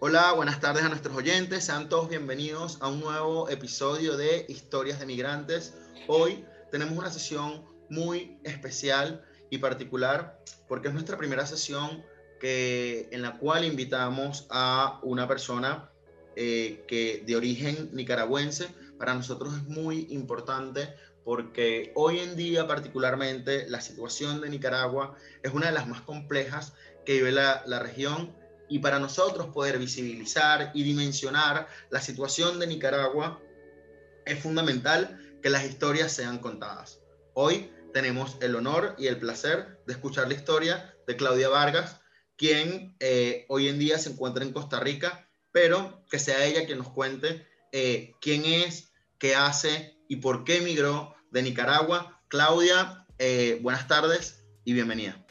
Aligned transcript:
Hola, 0.00 0.32
buenas 0.32 0.60
tardes 0.60 0.84
a 0.84 0.88
nuestros 0.88 1.16
oyentes. 1.16 1.64
Sean 1.64 1.88
todos 1.88 2.08
bienvenidos 2.08 2.78
a 2.80 2.86
un 2.86 3.00
nuevo 3.00 3.48
episodio 3.48 4.16
de 4.16 4.46
Historias 4.48 5.00
de 5.00 5.06
Migrantes. 5.06 5.74
Hoy 6.06 6.44
tenemos 6.70 6.96
una 6.96 7.10
sesión 7.10 7.64
muy 7.88 8.38
especial 8.44 9.24
y 9.50 9.58
particular 9.58 10.38
porque 10.68 10.86
es 10.86 10.94
nuestra 10.94 11.16
primera 11.16 11.44
sesión 11.46 12.04
que, 12.38 13.08
en 13.10 13.22
la 13.22 13.38
cual 13.38 13.64
invitamos 13.64 14.46
a 14.50 15.00
una 15.02 15.26
persona 15.26 15.90
eh, 16.36 16.84
que 16.86 17.24
de 17.26 17.34
origen 17.34 17.90
nicaragüense. 17.92 18.68
Para 19.00 19.14
nosotros 19.14 19.52
es 19.56 19.64
muy 19.64 20.06
importante 20.10 20.94
porque 21.24 21.90
hoy 21.96 22.20
en 22.20 22.36
día 22.36 22.68
particularmente 22.68 23.68
la 23.68 23.80
situación 23.80 24.42
de 24.42 24.48
Nicaragua 24.48 25.16
es 25.42 25.52
una 25.52 25.66
de 25.66 25.72
las 25.72 25.88
más 25.88 26.02
complejas 26.02 26.74
que 27.04 27.14
vive 27.14 27.32
la, 27.32 27.64
la 27.66 27.80
región 27.80 28.37
y 28.68 28.78
para 28.80 28.98
nosotros 28.98 29.48
poder 29.48 29.78
visibilizar 29.78 30.70
y 30.74 30.82
dimensionar 30.82 31.68
la 31.90 32.00
situación 32.00 32.58
de 32.58 32.66
Nicaragua 32.66 33.40
es 34.26 34.40
fundamental 34.40 35.18
que 35.42 35.50
las 35.50 35.64
historias 35.64 36.12
sean 36.12 36.38
contadas. 36.38 37.00
Hoy 37.34 37.70
tenemos 37.92 38.36
el 38.40 38.54
honor 38.54 38.94
y 38.98 39.06
el 39.06 39.18
placer 39.18 39.78
de 39.86 39.92
escuchar 39.92 40.28
la 40.28 40.34
historia 40.34 40.94
de 41.06 41.16
Claudia 41.16 41.48
Vargas, 41.48 42.00
quien 42.36 42.94
eh, 43.00 43.46
hoy 43.48 43.68
en 43.68 43.78
día 43.78 43.98
se 43.98 44.10
encuentra 44.10 44.44
en 44.44 44.52
Costa 44.52 44.80
Rica, 44.80 45.28
pero 45.52 46.04
que 46.10 46.18
sea 46.18 46.44
ella 46.44 46.66
quien 46.66 46.78
nos 46.78 46.90
cuente 46.90 47.46
eh, 47.72 48.12
quién 48.20 48.44
es, 48.44 48.92
qué 49.18 49.34
hace 49.34 49.98
y 50.08 50.16
por 50.16 50.44
qué 50.44 50.58
emigró 50.58 51.14
de 51.30 51.42
Nicaragua. 51.42 52.22
Claudia, 52.28 53.06
eh, 53.18 53.58
buenas 53.62 53.88
tardes 53.88 54.44
y 54.64 54.74
bienvenida. 54.74 55.27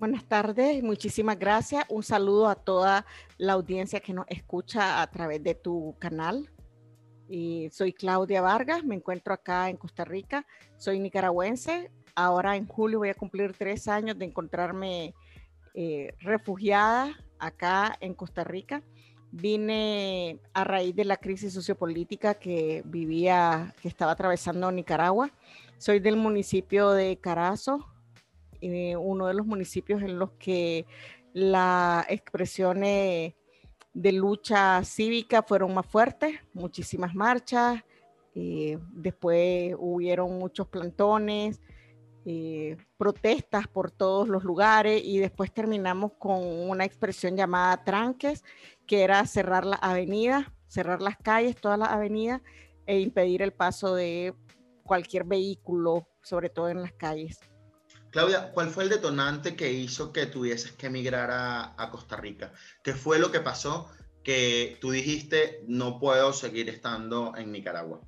Buenas 0.00 0.24
tardes, 0.24 0.82
muchísimas 0.82 1.38
gracias. 1.38 1.84
Un 1.90 2.02
saludo 2.02 2.48
a 2.48 2.54
toda 2.54 3.04
la 3.36 3.52
audiencia 3.52 4.00
que 4.00 4.14
nos 4.14 4.24
escucha 4.28 5.02
a 5.02 5.10
través 5.10 5.44
de 5.44 5.54
tu 5.54 5.94
canal. 5.98 6.48
Soy 7.70 7.92
Claudia 7.92 8.40
Vargas, 8.40 8.82
me 8.82 8.94
encuentro 8.94 9.34
acá 9.34 9.68
en 9.68 9.76
Costa 9.76 10.06
Rica, 10.06 10.46
soy 10.78 11.00
nicaragüense. 11.00 11.90
Ahora 12.14 12.56
en 12.56 12.66
julio 12.66 13.00
voy 13.00 13.10
a 13.10 13.14
cumplir 13.14 13.52
tres 13.52 13.88
años 13.88 14.18
de 14.18 14.24
encontrarme 14.24 15.14
eh, 15.74 16.14
refugiada 16.20 17.14
acá 17.38 17.94
en 18.00 18.14
Costa 18.14 18.42
Rica. 18.42 18.82
Vine 19.32 20.40
a 20.54 20.64
raíz 20.64 20.96
de 20.96 21.04
la 21.04 21.18
crisis 21.18 21.52
sociopolítica 21.52 22.36
que 22.36 22.82
vivía, 22.86 23.74
que 23.82 23.88
estaba 23.88 24.12
atravesando 24.12 24.72
Nicaragua. 24.72 25.30
Soy 25.76 26.00
del 26.00 26.16
municipio 26.16 26.92
de 26.92 27.18
Carazo, 27.18 27.86
eh, 28.60 28.96
uno 28.96 29.26
de 29.26 29.34
los 29.34 29.46
municipios 29.46 30.02
en 30.02 30.18
los 30.18 30.32
que 30.32 30.86
las 31.32 32.04
expresiones 32.10 33.34
de 33.92 34.12
lucha 34.12 34.82
cívica 34.84 35.42
fueron 35.42 35.74
más 35.74 35.86
fuertes, 35.86 36.38
muchísimas 36.52 37.14
marchas, 37.14 37.82
eh, 38.34 38.78
después 38.92 39.74
hubieron 39.78 40.38
muchos 40.38 40.68
plantones, 40.68 41.60
eh, 42.26 42.76
protestas 42.96 43.66
por 43.66 43.90
todos 43.90 44.28
los 44.28 44.44
lugares 44.44 45.02
y 45.04 45.18
después 45.18 45.52
terminamos 45.52 46.12
con 46.18 46.44
una 46.44 46.84
expresión 46.84 47.36
llamada 47.36 47.82
tranques, 47.82 48.44
que 48.86 49.02
era 49.02 49.24
cerrar 49.26 49.64
las 49.64 49.80
avenidas, 49.82 50.46
cerrar 50.68 51.00
las 51.02 51.16
calles, 51.16 51.56
todas 51.56 51.78
las 51.78 51.90
avenidas 51.90 52.42
e 52.86 53.00
impedir 53.00 53.42
el 53.42 53.52
paso 53.52 53.94
de 53.94 54.34
cualquier 54.84 55.24
vehículo, 55.24 56.06
sobre 56.22 56.50
todo 56.50 56.68
en 56.68 56.82
las 56.82 56.92
calles. 56.92 57.38
Claudia, 58.10 58.50
¿cuál 58.52 58.68
fue 58.70 58.84
el 58.84 58.90
detonante 58.90 59.54
que 59.54 59.72
hizo 59.72 60.12
que 60.12 60.26
tuvieses 60.26 60.72
que 60.72 60.88
emigrar 60.88 61.30
a, 61.32 61.88
Costa 61.90 62.16
Rica? 62.16 62.52
¿Qué 62.82 62.94
fue 62.94 63.20
lo 63.20 63.30
que 63.30 63.40
pasó 63.40 63.88
que 64.24 64.78
tú 64.80 64.90
dijiste 64.90 65.62
no 65.68 66.00
puedo 66.00 66.32
seguir 66.32 66.68
estando 66.68 67.36
en 67.36 67.52
Nicaragua? 67.52 68.00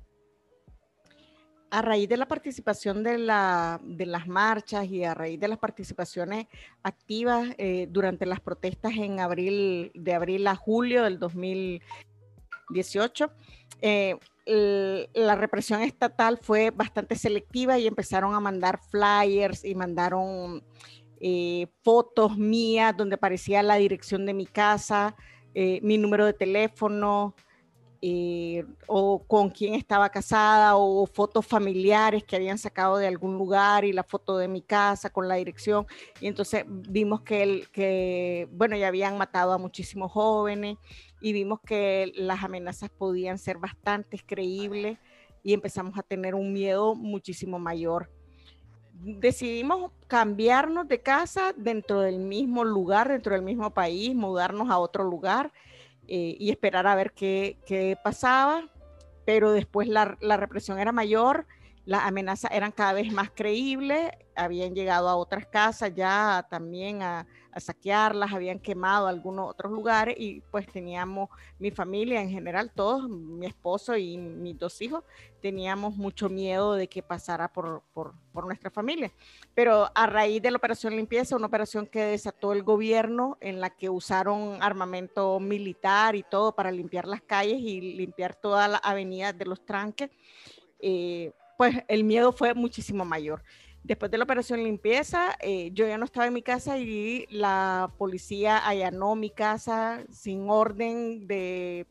A 1.71 1.81
raíz 1.81 2.09
de 2.09 2.17
la 2.17 2.27
participación 2.27 3.01
de, 3.01 3.17
las 3.17 4.27
marchas 4.27 4.85
y 4.85 5.05
a 5.05 5.13
raíz 5.13 5.39
de 5.39 5.47
las 5.47 5.57
participaciones 5.57 6.47
activas 6.83 7.47
eh, 7.57 7.87
durante 7.89 8.25
las 8.25 8.41
protestas 8.41 8.91
en 8.95 9.21
abril, 9.21 9.89
de 9.95 10.13
abril 10.13 10.45
a 10.47 10.55
julio 10.55 11.03
del 11.03 11.17
2018, 11.17 13.31
eh, 13.81 14.17
la 14.45 15.35
represión 15.35 15.81
estatal 15.81 16.37
fue 16.41 16.71
bastante 16.71 17.15
selectiva 17.15 17.79
y 17.79 17.87
empezaron 17.87 18.35
a 18.35 18.39
mandar 18.39 18.79
flyers 18.89 19.63
y 19.63 19.73
mandaron 19.75 20.63
eh, 21.21 21.67
fotos 21.83 22.37
mías 22.37 22.95
donde 22.97 23.15
aparecía 23.15 23.63
la 23.63 23.75
dirección 23.75 24.25
de 24.25 24.33
mi 24.33 24.45
casa, 24.45 25.15
eh, 25.53 25.79
mi 25.81 25.97
número 25.97 26.25
de 26.25 26.33
teléfono, 26.33 27.35
eh, 28.05 28.65
o 28.85 29.23
con 29.23 29.49
quién 29.49 29.75
estaba 29.75 30.09
casada, 30.09 30.75
o 30.75 31.05
fotos 31.05 31.45
familiares 31.45 32.25
que 32.25 32.35
habían 32.35 32.57
sacado 32.57 32.97
de 32.97 33.07
algún 33.07 33.37
lugar 33.37 33.85
y 33.85 33.93
la 33.93 34.03
foto 34.03 34.37
de 34.37 34.49
mi 34.49 34.61
casa 34.61 35.09
con 35.09 35.29
la 35.29 35.35
dirección. 35.35 35.87
Y 36.19 36.27
entonces 36.27 36.65
vimos 36.67 37.21
que, 37.21 37.43
el, 37.43 37.69
que 37.69 38.49
bueno, 38.51 38.75
ya 38.75 38.89
habían 38.89 39.17
matado 39.17 39.53
a 39.53 39.57
muchísimos 39.57 40.11
jóvenes 40.11 40.77
y 41.21 41.31
vimos 41.31 41.61
que 41.65 42.11
las 42.15 42.43
amenazas 42.43 42.89
podían 42.89 43.37
ser 43.37 43.57
bastante 43.57 44.19
creíbles 44.19 44.97
y 45.41 45.53
empezamos 45.53 45.97
a 45.97 46.03
tener 46.03 46.35
un 46.35 46.51
miedo 46.51 46.95
muchísimo 46.95 47.57
mayor. 47.57 48.11
Decidimos 48.91 49.91
cambiarnos 50.07 50.89
de 50.89 50.99
casa 50.99 51.53
dentro 51.55 52.01
del 52.01 52.19
mismo 52.19 52.65
lugar, 52.65 53.07
dentro 53.07 53.33
del 53.33 53.43
mismo 53.43 53.73
país, 53.73 54.13
mudarnos 54.13 54.69
a 54.69 54.77
otro 54.77 55.05
lugar 55.05 55.53
eh, 56.07 56.35
y 56.39 56.49
esperar 56.51 56.87
a 56.87 56.95
ver 56.95 57.13
qué, 57.13 57.57
qué 57.65 57.97
pasaba, 58.03 58.69
pero 59.25 59.51
después 59.51 59.87
la, 59.87 60.17
la 60.21 60.37
represión 60.37 60.79
era 60.79 60.91
mayor 60.91 61.45
las 61.85 62.03
amenazas 62.03 62.51
eran 62.51 62.71
cada 62.71 62.93
vez 62.93 63.11
más 63.11 63.29
creíbles, 63.29 64.09
habían 64.35 64.73
llegado 64.73 65.09
a 65.09 65.15
otras 65.15 65.45
casas 65.45 65.93
ya 65.93 66.45
también 66.49 67.01
a, 67.01 67.27
saquearlas, 67.57 68.33
habían 68.33 68.57
quemado 68.57 69.05
algunos 69.05 69.47
otros 69.47 69.71
lugares 69.71 70.15
y 70.17 70.41
pues 70.49 70.65
teníamos 70.65 71.29
mi 71.59 71.69
familia 71.69 72.19
en 72.19 72.31
general, 72.31 72.71
todos, 72.73 73.07
mi 73.07 73.45
esposo 73.45 73.95
y 73.95 74.17
mis 74.17 74.57
dos 74.57 74.81
hijos, 74.81 75.03
teníamos 75.39 75.95
mucho 75.95 76.29
miedo 76.29 76.73
de 76.73 76.87
que 76.87 77.03
pasara 77.03 77.47
por, 77.53 77.83
por, 77.93 78.15
por 78.31 78.47
nuestra 78.47 78.71
familia. 78.71 79.11
Pero 79.53 79.87
a 79.93 80.07
raíz 80.07 80.41
de 80.41 80.49
la 80.49 80.57
operación 80.57 80.95
limpieza, 80.95 81.35
una 81.35 81.45
operación 81.45 81.85
que 81.85 82.03
desató 82.05 82.53
el 82.53 82.63
gobierno 82.63 83.37
en 83.39 83.61
la 83.61 83.69
que 83.69 83.87
usaron 83.87 84.57
armamento 84.63 85.39
militar 85.39 86.15
y 86.15 86.23
todo 86.23 86.55
para 86.55 86.71
limpiar 86.71 87.07
las 87.07 87.21
calles 87.21 87.59
y 87.59 87.81
limpiar 87.81 88.33
todas 88.33 88.67
las 88.67 88.81
avenidas 88.83 89.37
de 89.37 89.45
los 89.45 89.63
tranques. 89.63 90.09
Eh, 90.79 91.31
pues 91.63 91.77
el 91.87 92.03
miedo 92.03 92.33
fue 92.33 92.53
muchísimo 92.53 93.05
mayor. 93.05 93.41
Después 93.85 94.11
de 94.11 94.17
la 94.17 94.25
operación 94.25 94.61
limpieza, 94.61 95.33
eh, 95.39 95.71
yo 95.71 95.87
ya 95.87 95.97
no 95.97 96.03
estaba 96.03 96.27
en 96.27 96.33
mi 96.33 96.41
casa 96.41 96.77
y 96.77 97.25
la 97.29 97.89
policía 97.97 98.57
allanó 98.57 99.15
mi 99.15 99.29
casa 99.29 100.03
sin 100.11 100.49
orden 100.49 101.25
de, 101.25 101.87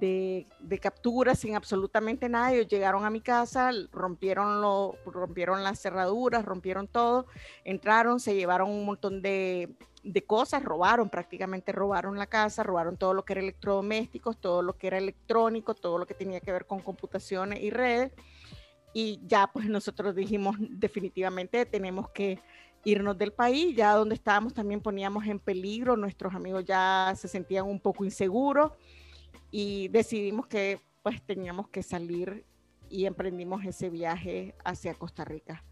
de, 0.00 0.78
captura, 0.80 1.36
sin 1.36 1.54
absolutamente 1.54 2.28
nada. 2.28 2.52
Ellos 2.52 2.66
llegaron 2.66 3.04
a 3.04 3.10
mi 3.10 3.20
casa, 3.20 3.70
rompieron, 3.92 4.60
lo, 4.60 4.96
rompieron 5.06 5.62
las 5.62 5.80
cerraduras, 5.80 6.44
rompieron 6.44 6.88
todo, 6.88 7.26
entraron, 7.62 8.18
se 8.18 8.34
llevaron 8.34 8.70
un 8.70 8.84
montón 8.84 9.22
de, 9.22 9.68
de 10.02 10.22
cosas, 10.24 10.64
robaron, 10.64 11.10
prácticamente 11.10 11.70
robaron 11.70 12.18
la 12.18 12.26
casa, 12.26 12.64
robaron 12.64 12.96
todo 12.96 13.14
lo 13.14 13.24
que 13.24 13.34
era 13.34 13.42
electrodomésticos, 13.42 14.36
todo 14.36 14.62
lo 14.62 14.76
que 14.76 14.88
era 14.88 14.98
electrónico, 14.98 15.76
todo 15.76 15.96
lo 15.96 16.06
que 16.06 16.14
tenía 16.14 16.40
que 16.40 16.50
ver 16.50 16.66
con 16.66 16.80
computaciones 16.80 17.62
y 17.62 17.70
redes 17.70 18.10
y 18.92 19.20
ya 19.26 19.46
pues 19.52 19.68
nosotros 19.68 20.14
dijimos 20.14 20.56
definitivamente 20.58 21.66
tenemos 21.66 22.10
que 22.10 22.40
irnos 22.84 23.18
del 23.18 23.32
país, 23.32 23.76
ya 23.76 23.92
donde 23.92 24.14
estábamos 24.14 24.54
también 24.54 24.80
poníamos 24.80 25.26
en 25.26 25.38
peligro, 25.38 25.96
nuestros 25.96 26.34
amigos 26.34 26.64
ya 26.64 27.12
se 27.16 27.28
sentían 27.28 27.66
un 27.66 27.78
poco 27.78 28.04
inseguros 28.04 28.72
y 29.50 29.88
decidimos 29.88 30.46
que 30.46 30.80
pues 31.02 31.22
teníamos 31.22 31.68
que 31.68 31.82
salir 31.82 32.44
y 32.88 33.06
emprendimos 33.06 33.64
ese 33.64 33.90
viaje 33.90 34.54
hacia 34.64 34.94
Costa 34.94 35.24
Rica. 35.24 35.64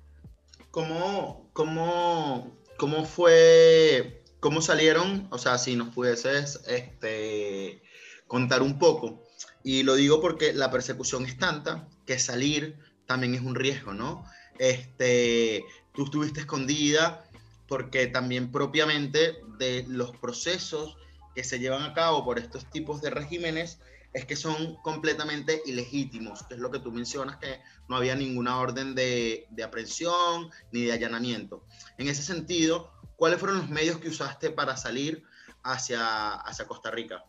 ¿Cómo, 0.70 1.50
cómo, 1.52 2.56
cómo 2.76 3.04
fue, 3.04 4.22
cómo 4.40 4.60
salieron? 4.60 5.26
O 5.30 5.38
sea, 5.38 5.58
si 5.58 5.76
nos 5.76 5.94
pudieses 5.94 6.62
este, 6.68 7.82
contar 8.26 8.62
un 8.62 8.78
poco. 8.78 9.24
Y 9.64 9.82
lo 9.82 9.96
digo 9.96 10.20
porque 10.20 10.52
la 10.52 10.70
persecución 10.70 11.26
es 11.26 11.36
tanta 11.38 11.88
que 12.06 12.18
salir 12.18 12.78
también 13.08 13.34
es 13.34 13.40
un 13.40 13.54
riesgo, 13.54 13.94
¿no? 13.94 14.22
Este, 14.58 15.64
tú 15.94 16.04
estuviste 16.04 16.40
escondida 16.40 17.24
porque 17.66 18.06
también 18.06 18.52
propiamente 18.52 19.38
de 19.58 19.84
los 19.88 20.14
procesos 20.18 20.96
que 21.34 21.42
se 21.42 21.58
llevan 21.58 21.82
a 21.82 21.94
cabo 21.94 22.24
por 22.24 22.38
estos 22.38 22.68
tipos 22.70 23.00
de 23.00 23.10
regímenes 23.10 23.80
es 24.12 24.26
que 24.26 24.36
son 24.36 24.76
completamente 24.82 25.62
ilegítimos, 25.64 26.44
es 26.50 26.58
lo 26.58 26.70
que 26.70 26.80
tú 26.80 26.92
mencionas, 26.92 27.38
que 27.38 27.60
no 27.88 27.96
había 27.96 28.14
ninguna 28.14 28.58
orden 28.58 28.94
de, 28.94 29.46
de 29.50 29.64
aprehensión 29.64 30.50
ni 30.70 30.84
de 30.84 30.92
allanamiento. 30.92 31.64
En 31.96 32.08
ese 32.08 32.22
sentido, 32.22 32.92
¿cuáles 33.16 33.40
fueron 33.40 33.58
los 33.58 33.70
medios 33.70 33.98
que 33.98 34.08
usaste 34.08 34.50
para 34.50 34.76
salir 34.76 35.24
hacia, 35.62 36.34
hacia 36.34 36.66
Costa 36.66 36.90
Rica? 36.90 37.24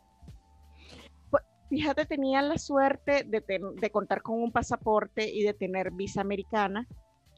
Fíjate, 1.69 2.06
tenía 2.06 2.42
la 2.42 2.57
suerte 2.57 3.24
de, 3.24 3.89
contar 3.92 4.24
con 4.24 4.42
un 4.42 4.51
pasaporte 4.51 5.30
y 5.30 5.44
de 5.44 5.54
tener 5.54 5.92
visa 5.92 6.21
americana. 6.21 6.88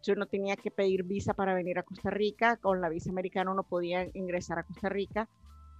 Yo 0.04 0.16
no 0.16 0.25
tenía 0.25 0.56
que 0.56 0.72
pedir 0.72 1.04
visa 1.04 1.33
para 1.33 1.54
venir 1.54 1.78
a 1.78 1.83
Costa 1.83 2.10
Rica. 2.10 2.56
Con 2.56 2.80
la 2.80 2.88
visa 2.88 3.10
americana 3.10 3.54
no 3.54 3.63
podía 3.63 4.07
ingresar 4.13 4.57
a 4.57 4.63
Costa 4.63 4.88
Rica. 4.88 5.28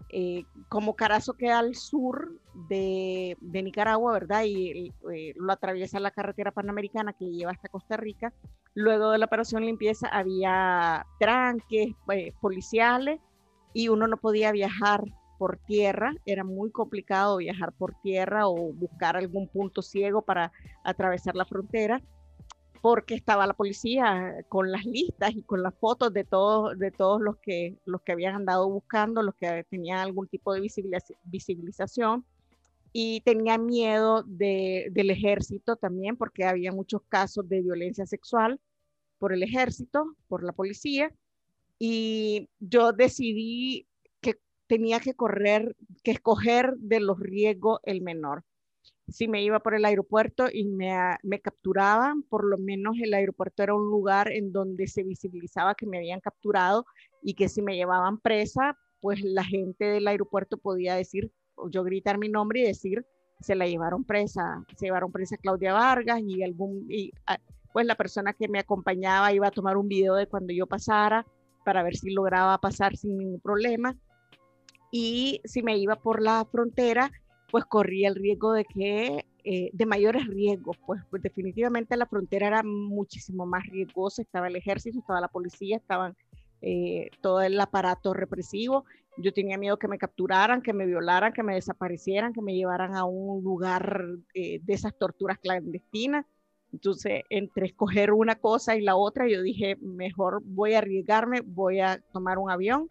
Eh, 0.10 0.44
como 0.68 0.98
Carazo 0.98 1.34
queda 1.34 1.60
al 1.60 1.76
sur 1.76 2.38
de, 2.68 3.38
de 3.40 3.64
Nicaragua, 3.64 4.12
¿verdad? 4.12 4.44
Y 4.44 4.94
eh, 5.14 5.34
lo 5.38 5.54
atraviesa 5.54 6.02
la 6.02 6.12
carretera 6.12 6.52
panamericana 6.52 7.14
que 7.14 7.32
lleva 7.32 7.52
hasta 7.52 7.70
Costa 7.70 7.96
Rica. 7.96 8.34
Luego 8.74 9.12
de 9.12 9.18
la 9.18 9.26
operación 9.28 9.66
limpieza 9.66 10.10
había 10.10 11.06
tranques 11.20 11.94
eh, 12.12 12.34
policiales 12.42 13.22
y 13.74 13.88
uno 13.88 14.08
no 14.08 14.18
podía 14.18 14.52
viajar 14.52 15.06
por 15.42 15.58
tierra, 15.58 16.14
era 16.28 16.44
muy 16.44 16.70
complicado 16.70 17.38
viajar 17.38 17.74
por 17.74 17.96
tierra 18.04 18.48
o 18.48 18.72
buscar 18.74 19.18
algún 19.18 19.48
punto 19.48 19.82
ciego 19.82 20.22
para 20.22 20.52
atravesar 20.84 21.36
la 21.36 21.46
frontera 21.46 22.00
porque 22.80 23.16
estaba 23.16 23.48
la 23.48 23.56
policía 23.56 24.46
con 24.50 24.72
las 24.72 24.86
listas 24.86 25.32
y 25.36 25.42
con 25.42 25.64
las 25.64 25.74
fotos 25.74 26.14
de 26.14 26.26
todos, 26.26 26.78
de 26.78 26.92
todos 26.92 27.20
los, 27.20 27.38
que, 27.38 27.76
los 27.86 28.04
que 28.04 28.12
habían 28.12 28.36
andado 28.36 28.70
buscando, 28.70 29.24
los 29.24 29.34
que 29.34 29.66
tenían 29.68 29.98
algún 29.98 30.28
tipo 30.28 30.54
de 30.54 30.62
visibilización. 31.24 32.24
Y 32.94 33.22
tenía 33.22 33.58
miedo 33.58 34.22
del 34.28 35.10
ejército 35.10 35.76
también, 35.76 36.18
porque 36.18 36.46
había 36.46 36.72
muchos 36.72 37.02
casos 37.10 37.50
de 37.50 37.64
violencia 37.64 38.06
sexual 38.06 38.60
por 39.18 39.34
el 39.34 39.42
ejército, 39.42 40.16
por 40.28 40.44
la 40.44 40.54
policía. 40.54 41.12
Y 41.80 42.48
yo 42.60 42.94
decidí 42.94 43.88
tenía 44.72 45.02
que 45.02 45.14
correr, 45.14 45.76
que 46.02 46.12
escoger 46.12 46.78
de 46.78 47.02
los 47.02 47.20
riesgos 47.20 47.82
el 47.84 48.00
menor 48.00 48.46
si 49.10 49.28
me 49.28 49.44
iba 49.44 49.60
por 49.60 49.76
el 49.76 49.84
aeropuerto 49.84 50.46
y 50.50 50.64
me, 50.64 50.96
me, 51.24 51.42
capturaban, 51.42 52.24
por 52.24 52.46
lo 52.46 52.58
menos 52.58 52.96
el 53.02 53.14
aeropuerto 53.14 53.64
era 53.64 53.74
un 53.74 53.90
lugar 53.90 54.32
en 54.32 54.54
donde 54.54 54.88
se 54.88 55.04
visibilizaba 55.04 55.76
que 55.76 55.86
me 55.86 55.98
habían 55.98 56.22
capturado 56.22 56.86
y 57.22 57.34
que 57.34 57.50
si 57.50 57.62
me 57.62 57.76
llevaban 57.76 58.20
presa, 58.20 58.78
pues 59.02 59.22
la 59.22 59.44
gente 59.44 59.84
del 59.84 60.08
aeropuerto 60.08 60.58
podía 60.58 60.96
decir, 60.96 61.30
yo 61.70 61.84
gritar 61.84 62.18
mi 62.18 62.30
nombre 62.30 62.62
y 62.62 62.64
decir, 62.64 63.06
se 63.42 63.56
la 63.56 63.68
llevaron 63.68 64.06
presa, 64.06 64.64
se 64.78 64.86
llevaron 64.86 65.12
presa 65.12 65.36
Claudia 65.36 65.74
Vargas 65.74 66.22
y 66.26 66.42
algún, 66.44 66.86
y, 66.90 67.12
ah, 67.28 67.40
pues 67.74 67.86
la 67.86 67.96
persona 67.96 68.32
que 68.32 68.48
me 68.48 68.60
acompañaba 68.60 69.34
iba 69.34 69.48
a 69.48 69.52
tomar 69.52 69.76
un 69.76 69.90
video 69.90 70.16
de 70.16 70.28
cuando 70.28 70.54
yo 70.54 70.68
pasara 70.68 71.26
para 71.66 71.84
ver 71.84 71.98
si 71.98 72.12
lograba 72.12 72.58
pasar 72.60 72.96
sin 72.96 73.18
ningún 73.18 73.42
problema. 73.42 73.98
Y 74.92 75.42
si 75.46 75.64
me 75.64 75.78
iba 75.78 75.96
por 75.96 76.22
la 76.22 76.46
frontera, 76.46 77.12
pues 77.50 77.66
corría 77.66 78.10
el 78.10 78.16
riesgo 78.16 78.54
de 78.54 78.66
que, 78.66 79.26
eh, 79.44 79.70
de 79.74 79.86
mayores 79.86 80.28
riesgos, 80.28 80.78
pues, 80.86 81.02
pues, 81.10 81.22
definitivamente 81.22 81.98
la 81.98 82.06
frontera 82.06 82.48
era 82.48 82.64
muchísimo 82.64 83.46
más 83.46 83.66
riesgosa, 83.68 84.22
estaba 84.22 84.48
el 84.48 84.56
ejército, 84.56 85.00
estaba 85.00 85.22
la 85.22 85.28
policía, 85.28 85.78
estaban 85.78 86.16
eh, 86.62 87.10
todo 87.22 87.42
el 87.42 87.60
aparato 87.60 88.14
represivo, 88.14 88.86
yo 89.18 89.34
tenía 89.34 89.58
miedo 89.58 89.78
que 89.78 89.88
me 89.88 89.98
capturaran, 89.98 90.62
que 90.62 90.74
me 90.74 90.86
violaran, 90.86 91.34
que 91.34 91.44
me 91.44 91.56
desaparecieran, 91.56 92.34
que 92.34 92.42
me 92.42 92.56
llevaran 92.56 92.96
a 92.96 93.04
un 93.04 93.44
lugar 93.44 94.06
eh, 94.34 94.60
de 94.64 94.74
esas 94.74 94.98
torturas 94.98 95.38
clandestinas. 95.40 96.26
Entonces, 96.72 97.24
entre 97.30 97.66
escoger 97.66 98.14
una 98.14 98.36
cosa 98.36 98.78
y 98.78 98.82
la 98.82 98.96
otra, 98.96 99.28
yo 99.28 99.42
dije, 99.42 99.76
mejor 99.82 100.42
voy 100.46 100.74
a 100.74 100.78
arriesgarme, 100.78 101.42
voy 101.42 101.82
a 101.82 102.02
tomar 102.14 102.38
un 102.38 102.50
avión 102.50 102.90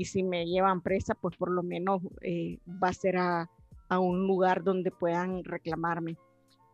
y 0.00 0.06
si 0.06 0.22
me 0.22 0.46
llevan 0.46 0.80
presa, 0.80 1.14
pues 1.14 1.36
por 1.36 1.50
lo 1.50 1.62
menos 1.62 2.00
va 2.02 2.88
a 2.88 2.92
ser 2.94 3.18
a, 3.18 3.50
a 3.90 3.98
un 3.98 4.26
lugar 4.26 4.64
donde 4.64 4.90
puedan 4.90 5.44
reclamarme. 5.44 6.16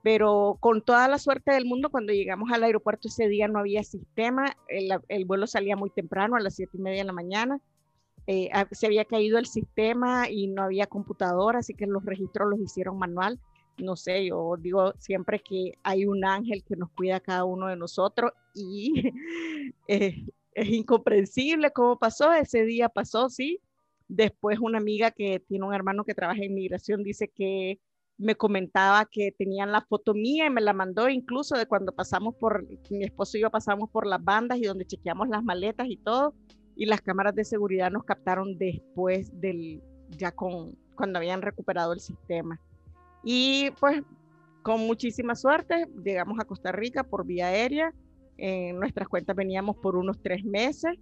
Pero 0.02 0.58
con 0.60 0.82
toda 0.82 1.08
la 1.08 1.18
suerte 1.18 1.52
del 1.52 1.64
mundo, 1.64 1.90
cuando 1.90 2.12
llegamos 2.12 2.52
al 2.52 2.62
aeropuerto 2.62 3.08
ese 3.08 3.26
día 3.26 3.48
no 3.48 3.58
había 3.58 3.82
sistema, 3.82 4.56
el, 4.68 5.24
vuelo 5.24 5.48
salía 5.48 5.74
muy 5.74 5.90
temprano, 5.90 6.36
a 6.36 6.40
las 6.40 6.54
siete 6.54 6.76
y 6.76 6.80
media 6.80 6.98
de 6.98 7.06
la 7.06 7.12
mañana, 7.12 7.60
eh, 8.28 8.50
se 8.70 8.86
había 8.86 9.04
caído 9.04 9.38
el 9.38 9.46
sistema 9.46 10.30
y 10.30 10.46
no 10.46 10.62
había 10.62 10.86
computadora, 10.86 11.58
así 11.58 11.74
que 11.74 11.86
los 11.86 12.04
registros 12.04 12.48
los 12.48 12.60
hicieron 12.60 12.98
manual. 12.98 13.40
No 13.78 13.96
sé, 13.96 14.26
yo 14.26 14.56
digo 14.58 14.92
siempre 14.98 15.40
que 15.40 15.72
hay 15.82 16.06
un 16.06 16.24
ángel 16.24 16.62
que 16.62 16.76
nos 16.76 16.90
cuida 16.90 17.16
a 17.16 17.20
cada 17.20 17.44
uno 17.44 17.66
de 17.66 17.76
nosotros 17.76 18.30
y 18.54 19.10
eh, 19.88 20.24
es 20.56 20.68
incomprensible 20.68 21.70
cómo 21.72 21.98
pasó, 21.98 22.32
ese 22.32 22.64
día 22.64 22.88
pasó, 22.88 23.28
sí, 23.28 23.60
Después 24.08 24.58
una 24.60 24.78
amiga 24.78 25.10
que 25.10 25.40
tiene 25.40 25.66
un 25.66 25.74
hermano 25.74 26.04
que 26.04 26.14
trabaja 26.14 26.42
en 26.42 26.54
migración 26.54 27.02
dice 27.02 27.28
que 27.28 27.80
me 28.18 28.36
comentaba 28.36 29.04
que 29.04 29.32
tenían 29.32 29.72
la 29.72 29.82
foto 29.82 30.14
mía 30.14 30.46
y 30.46 30.50
me 30.50 30.60
la 30.60 30.72
mandó 30.72 31.08
incluso 31.08 31.56
de 31.56 31.66
cuando 31.66 31.92
pasamos 31.92 32.34
por, 32.36 32.64
mi 32.88 33.04
esposo 33.04 33.36
y 33.36 33.42
yo 33.42 33.50
pasamos 33.50 33.90
por 33.90 34.06
las 34.06 34.22
bandas 34.22 34.58
y 34.58 34.62
donde 34.62 34.86
chequeamos 34.86 35.28
las 35.28 35.42
maletas 35.42 35.88
y 35.90 35.96
todo, 35.96 36.34
y 36.76 36.86
las 36.86 37.00
cámaras 37.00 37.34
de 37.34 37.44
seguridad 37.44 37.90
nos 37.90 38.04
captaron 38.04 38.56
después 38.56 39.38
del, 39.38 39.82
ya 40.10 40.30
con, 40.30 40.76
cuando 40.94 41.18
habían 41.18 41.42
recuperado 41.42 41.92
el 41.92 42.00
sistema. 42.00 42.60
Y 43.22 43.70
pues 43.80 44.02
con 44.62 44.86
muchísima 44.86 45.34
suerte 45.34 45.88
llegamos 46.02 46.38
a 46.38 46.44
Costa 46.44 46.72
Rica 46.72 47.02
por 47.02 47.26
vía 47.26 47.48
aérea, 47.48 47.92
en 48.38 48.78
nuestras 48.78 49.08
cuentas 49.08 49.36
veníamos 49.36 49.76
por 49.76 49.96
unos 49.96 50.20
tres 50.22 50.44
meses, 50.44 50.98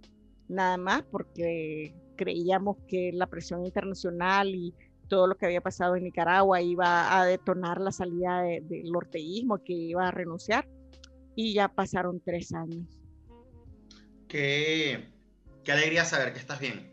nada 0.47 0.77
más, 0.77 1.03
porque 1.03 1.93
creíamos 2.15 2.77
que 2.87 3.11
la 3.13 3.27
presión 3.27 3.65
internacional 3.65 4.53
y 4.53 4.73
todo 5.07 5.27
lo 5.27 5.35
que 5.35 5.45
había 5.45 5.61
pasado 5.61 5.95
en 5.95 6.03
Nicaragua 6.03 6.61
iba 6.61 7.19
a 7.19 7.25
detonar 7.25 7.79
la 7.79 7.91
salida 7.91 8.41
del 8.41 8.95
orteísmo, 8.95 9.63
que 9.63 9.73
iba 9.73 10.07
a 10.07 10.11
renunciar, 10.11 10.67
y 11.35 11.53
ya 11.53 11.67
pasaron 11.67 12.21
tres 12.23 12.53
años. 12.53 12.87
Qué, 14.27 15.05
qué 15.63 15.71
alegría 15.71 16.05
saber 16.05 16.33
que 16.33 16.39
estás 16.39 16.59
bien. 16.59 16.91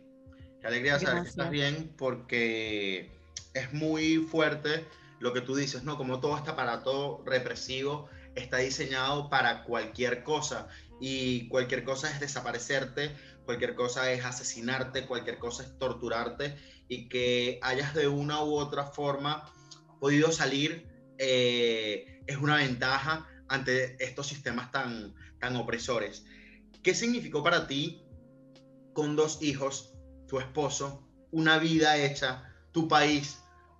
Qué 0.60 0.66
alegría 0.66 0.98
saber 0.98 1.22
que 1.22 1.28
estás 1.28 1.50
bien 1.50 1.92
porque 1.96 3.10
es 3.54 3.72
muy 3.72 4.16
fuerte 4.18 4.84
lo 5.18 5.32
que 5.32 5.40
tú 5.40 5.54
dices, 5.54 5.84
¿no? 5.84 5.96
Como 5.96 6.20
todo 6.20 6.36
este 6.36 6.50
aparato 6.50 7.22
represivo 7.24 8.08
está 8.34 8.58
diseñado 8.58 9.28
para 9.28 9.64
cualquier 9.64 10.22
cosa 10.22 10.68
y 11.00 11.48
cualquier 11.48 11.84
cosa 11.84 12.10
es 12.10 12.20
desaparecerte 12.20 13.12
cualquier 13.44 13.74
cosa 13.74 14.10
es 14.12 14.24
asesinarte, 14.24 15.06
cualquier 15.06 15.38
cosa 15.38 15.64
es 15.64 15.78
torturarte 15.78 16.56
y 16.88 17.08
que 17.08 17.58
hayas 17.62 17.94
de 17.94 18.08
una 18.08 18.42
u 18.44 18.54
otra 18.54 18.84
forma 18.84 19.44
podido 20.00 20.32
salir 20.32 20.88
eh, 21.18 22.22
es 22.26 22.36
una 22.36 22.56
ventaja 22.56 23.26
ante 23.48 24.02
estos 24.02 24.26
sistemas 24.26 24.70
tan, 24.70 25.14
tan 25.38 25.56
opresores. 25.56 26.24
¿Qué 26.82 26.94
significó 26.94 27.42
para 27.42 27.66
ti 27.66 28.02
con 28.92 29.16
dos 29.16 29.42
hijos, 29.42 29.94
tu 30.26 30.38
esposo, 30.38 31.06
una 31.30 31.58
vida 31.58 31.96
hecha, 31.96 32.52
tu 32.72 32.88
país, 32.88 33.38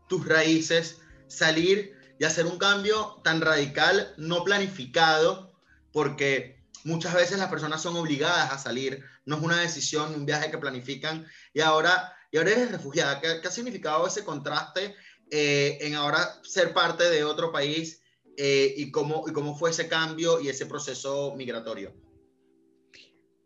tus 0.09 0.27
raíces, 0.27 1.01
salir 1.27 1.97
y 2.19 2.25
hacer 2.25 2.47
un 2.47 2.59
cambio 2.59 3.21
tan 3.25 3.41
radical, 3.41 4.15
no 4.17 4.45
planificado, 4.45 5.53
porque 5.93 6.63
muchas 6.85 7.15
veces 7.15 7.39
las 7.39 7.49
personas 7.49 7.83
son 7.83 7.97
obligadas 7.97 8.53
a 8.53 8.59
salir, 8.59 9.05
no 9.25 9.37
es 9.37 9.43
una 9.43 9.61
decisión, 9.61 10.15
un 10.15 10.27
viaje 10.27 10.51
que 10.51 10.59
planifican 10.59 11.27
y 11.53 11.61
ahora, 11.61 12.15
y 12.31 12.39
ahora 12.39 12.53
eres 12.53 12.73
refugiada. 12.73 13.21
¿Qué, 13.21 13.47
ha 13.47 13.51
significado 13.51 14.07
ese 14.07 14.25
contraste 14.25 14.95
eh, 15.31 15.79
en 15.81 15.95
ahora 15.95 16.41
ser 16.43 16.73
parte 16.73 17.05
de 17.11 17.25
otro 17.25 17.53
país 17.53 18.03
eh, 18.37 18.73
y, 18.77 18.91
cómo, 18.91 19.25
y 19.29 19.33
cómo 19.33 19.57
fue 19.57 19.71
ese 19.71 19.89
cambio 19.89 20.41
y 20.41 20.49
ese 20.49 20.67
proceso 20.67 21.35
migratorio? 21.37 21.95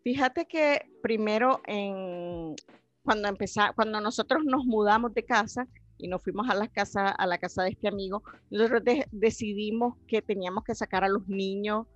Fíjate 0.03 0.47
que 0.47 0.89
primero 1.01 1.61
en, 1.65 2.55
cuando, 3.03 3.27
empezá, 3.27 3.73
cuando 3.75 3.99
nosotros 3.99 4.43
nos 4.45 4.65
mudamos 4.65 5.13
de 5.13 5.25
casa, 5.25 5.67
y 5.97 6.07
nos 6.07 6.21
fuimos 6.21 6.49
a 6.49 6.55
la 6.55 6.67
casa, 6.67 7.09
a 7.09 7.25
la 7.25 7.37
casa 7.37 7.63
de 7.63 7.69
este 7.69 7.87
amigo, 7.87 8.23
nosotros 8.49 8.83
decidimos 9.11 9.95
que 10.07 10.21
teníamos 10.21 10.63
que 10.63 10.75
sacar 10.75 11.03
a 11.03 11.09
los 11.09 11.27
niños 11.27 11.87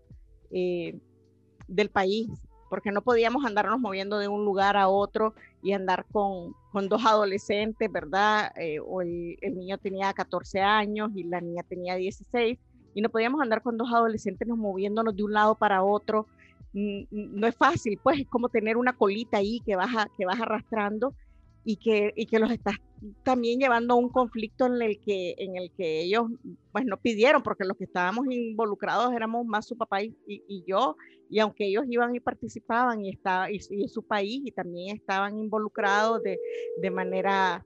eh, 0.51 0.99
del 1.67 1.89
país, 1.89 2.27
porque 2.69 2.91
no 2.91 3.01
podíamos 3.01 3.45
andarnos 3.45 3.79
moviendo 3.79 4.17
de 4.17 4.27
un 4.27 4.45
lugar 4.45 4.77
a 4.77 4.87
otro 4.87 5.33
y 5.61 5.73
andar 5.73 6.05
con, 6.11 6.53
con 6.71 6.89
dos 6.89 7.05
adolescentes, 7.05 7.91
¿verdad? 7.91 8.51
Eh, 8.57 8.79
o 8.79 9.01
el, 9.01 9.37
niño 9.41 9.77
tenía 9.77 10.13
14 10.13 10.61
años 10.61 11.11
y 11.15 11.23
la 11.23 11.41
niña 11.41 11.63
tenía 11.63 11.95
16, 11.95 12.57
y 12.93 13.01
no 13.01 13.09
podíamos 13.09 13.41
andar 13.41 13.61
con 13.61 13.77
dos 13.77 13.91
adolescentes 13.93 14.47
nos 14.47 14.57
moviéndonos 14.57 15.15
de 15.15 15.23
un 15.23 15.33
lado 15.33 15.55
para 15.55 15.83
otro. 15.83 16.27
No 16.73 17.47
es 17.47 17.55
fácil, 17.55 17.99
pues 18.01 18.21
es 18.21 18.27
como 18.27 18.49
tener 18.49 18.77
una 18.77 18.93
colita 18.93 19.37
ahí 19.37 19.61
que 19.65 19.75
vas, 19.75 19.89
que 20.17 20.25
vas 20.25 20.39
arrastrando 20.39 21.13
y 21.63 21.77
que, 21.77 22.13
y 22.15 22.25
que 22.25 22.39
los 22.39 22.51
estás 22.51 22.75
también 23.23 23.59
llevando 23.59 23.93
a 23.93 23.97
un 23.97 24.09
conflicto 24.09 24.67
en 24.67 24.81
el 24.81 24.99
que, 24.99 25.35
en 25.37 25.55
el 25.55 25.71
que 25.71 26.01
ellos 26.01 26.25
pues 26.71 26.85
no 26.85 26.97
pidieron, 26.97 27.41
porque 27.41 27.65
los 27.65 27.77
que 27.77 27.85
estábamos 27.85 28.25
involucrados 28.29 29.13
éramos 29.13 29.45
más 29.45 29.67
su 29.67 29.77
papá 29.77 30.03
y, 30.03 30.15
y, 30.27 30.63
yo, 30.67 30.95
y 31.29 31.39
aunque 31.39 31.65
ellos 31.65 31.85
iban 31.89 32.15
y 32.15 32.19
participaban 32.19 33.03
y, 33.03 33.09
estaba, 33.09 33.51
y, 33.51 33.59
su 33.59 34.03
país 34.03 34.41
y 34.45 34.51
también 34.51 34.95
estaban 34.95 35.37
involucrados 35.37 36.21
de, 36.23 36.39
de 36.79 36.91
manera 36.91 37.65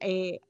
eh, 0.00 0.40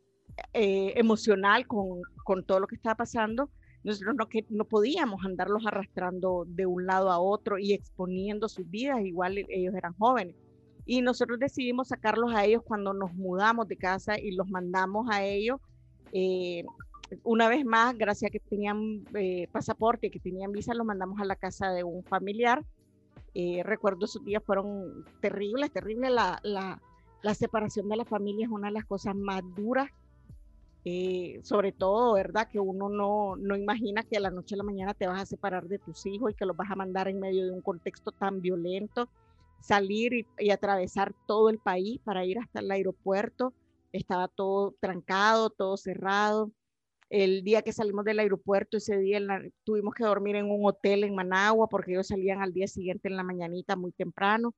eh, 0.53 0.93
emocional 0.97 1.67
con, 1.67 2.03
con, 2.25 2.45
todo 2.45 2.61
lo 2.61 2.67
que 2.67 2.77
estaba 2.77 2.97
pasando, 2.97 3.51
nosotros 3.83 4.15
no, 4.17 4.29
que, 4.29 4.45
no 4.51 4.67
podíamos 4.67 5.25
andarlos 5.25 5.67
arrastrando 5.67 6.45
de 6.47 6.67
un 6.67 6.87
lado 6.87 7.11
a 7.11 7.19
otro 7.19 7.59
y 7.59 7.73
exponiendo 7.73 8.49
sus 8.49 8.69
vidas, 8.69 9.01
igual 9.03 9.39
ellos 9.49 9.75
eran 9.75 9.95
jóvenes. 9.95 10.37
Y 10.91 11.03
nosotros 11.03 11.39
decidimos 11.39 11.87
sacarlos 11.87 12.35
a 12.35 12.45
ellos 12.45 12.65
cuando 12.65 12.93
nos 12.93 13.15
mudamos 13.15 13.69
de 13.69 13.77
casa 13.77 14.19
y 14.19 14.33
los 14.33 14.49
mandamos 14.49 15.07
a 15.09 15.23
ellos. 15.23 15.61
Eh, 16.13 16.65
una 17.23 17.49
vez 17.49 17.65
más, 17.65 17.97
gracias 17.97 18.29
a 18.29 18.33
que 18.33 18.41
tenían 18.41 19.05
eh, 19.15 19.47
pasaporte 19.53 20.11
que 20.11 20.19
tenían 20.19 20.51
visa, 20.51 20.75
los 20.75 20.85
mandamos 20.85 21.21
a 21.21 21.25
la 21.25 21.37
casa 21.37 21.71
de 21.71 21.85
un 21.85 22.03
familiar. 22.03 22.65
Eh, 23.35 23.63
recuerdo 23.65 24.07
esos 24.07 24.25
días 24.25 24.43
fueron 24.45 25.05
terribles, 25.21 25.71
terribles. 25.71 26.11
La, 26.11 26.41
la, 26.43 26.83
la, 27.23 27.35
separación 27.37 27.89
de 27.89 27.97
la 27.97 28.05
familia 28.05 28.47
es 28.47 28.51
una 28.51 28.67
de 28.67 28.75
las 28.75 28.85
cosas 28.85 29.15
más 29.15 29.43
duras, 29.55 29.89
sobre 31.45 31.71
todo, 31.71 32.15
¿verdad? 32.15 32.49
Que 32.51 32.59
uno 32.59 32.89
no, 32.89 33.37
no 33.37 33.57
imagina 33.57 34.03
que 34.03 34.17
a 34.17 34.21
la 34.21 34.31
noche 34.31 34.57
a 34.57 34.59
la 34.59 34.65
mañana 34.65 34.95
te 34.95 35.07
vas 35.07 35.23
a 35.23 35.27
separar 35.27 35.69
de 35.69 35.79
tus 35.79 36.05
hijos 36.07 36.33
y 36.33 36.35
que 36.35 36.47
los 36.47 36.57
vas 36.57 36.69
a 36.69 36.75
mandar 36.75 37.07
en 37.07 37.21
medio 37.21 37.45
de 37.45 37.53
un 37.53 37.61
contexto 37.61 38.11
tan 38.11 38.41
violento 38.41 39.09
salir 39.61 40.27
y, 40.39 40.51
atravesar 40.51 41.15
todo 41.27 41.51
el 41.51 41.59
país 41.59 42.01
para 42.05 42.25
ir 42.25 42.39
hasta 42.39 42.61
el 42.61 42.71
aeropuerto. 42.71 43.53
Estaba 43.93 44.29
todo 44.29 44.75
trancado, 44.81 45.51
todo 45.51 45.77
cerrado. 45.77 46.51
El 47.09 47.43
día 47.43 47.63
que 47.63 47.73
salimos 47.73 48.05
del 48.05 48.21
aeropuerto, 48.21 48.77
ese 48.77 48.97
día 48.99 49.21
tuvimos 49.65 49.95
que 49.95 50.05
dormir 50.05 50.37
en 50.37 50.51
un 50.51 50.65
hotel 50.65 51.05
en 51.05 51.15
Managua 51.15 51.69
porque 51.69 51.93
ellos 51.93 52.07
salían 52.07 52.41
al 52.41 52.53
día 52.53 52.69
siguiente 52.69 53.09
en 53.09 53.17
la 53.17 53.25
mañanita 53.25 53.77
muy 53.77 53.93
temprano. 53.93 54.55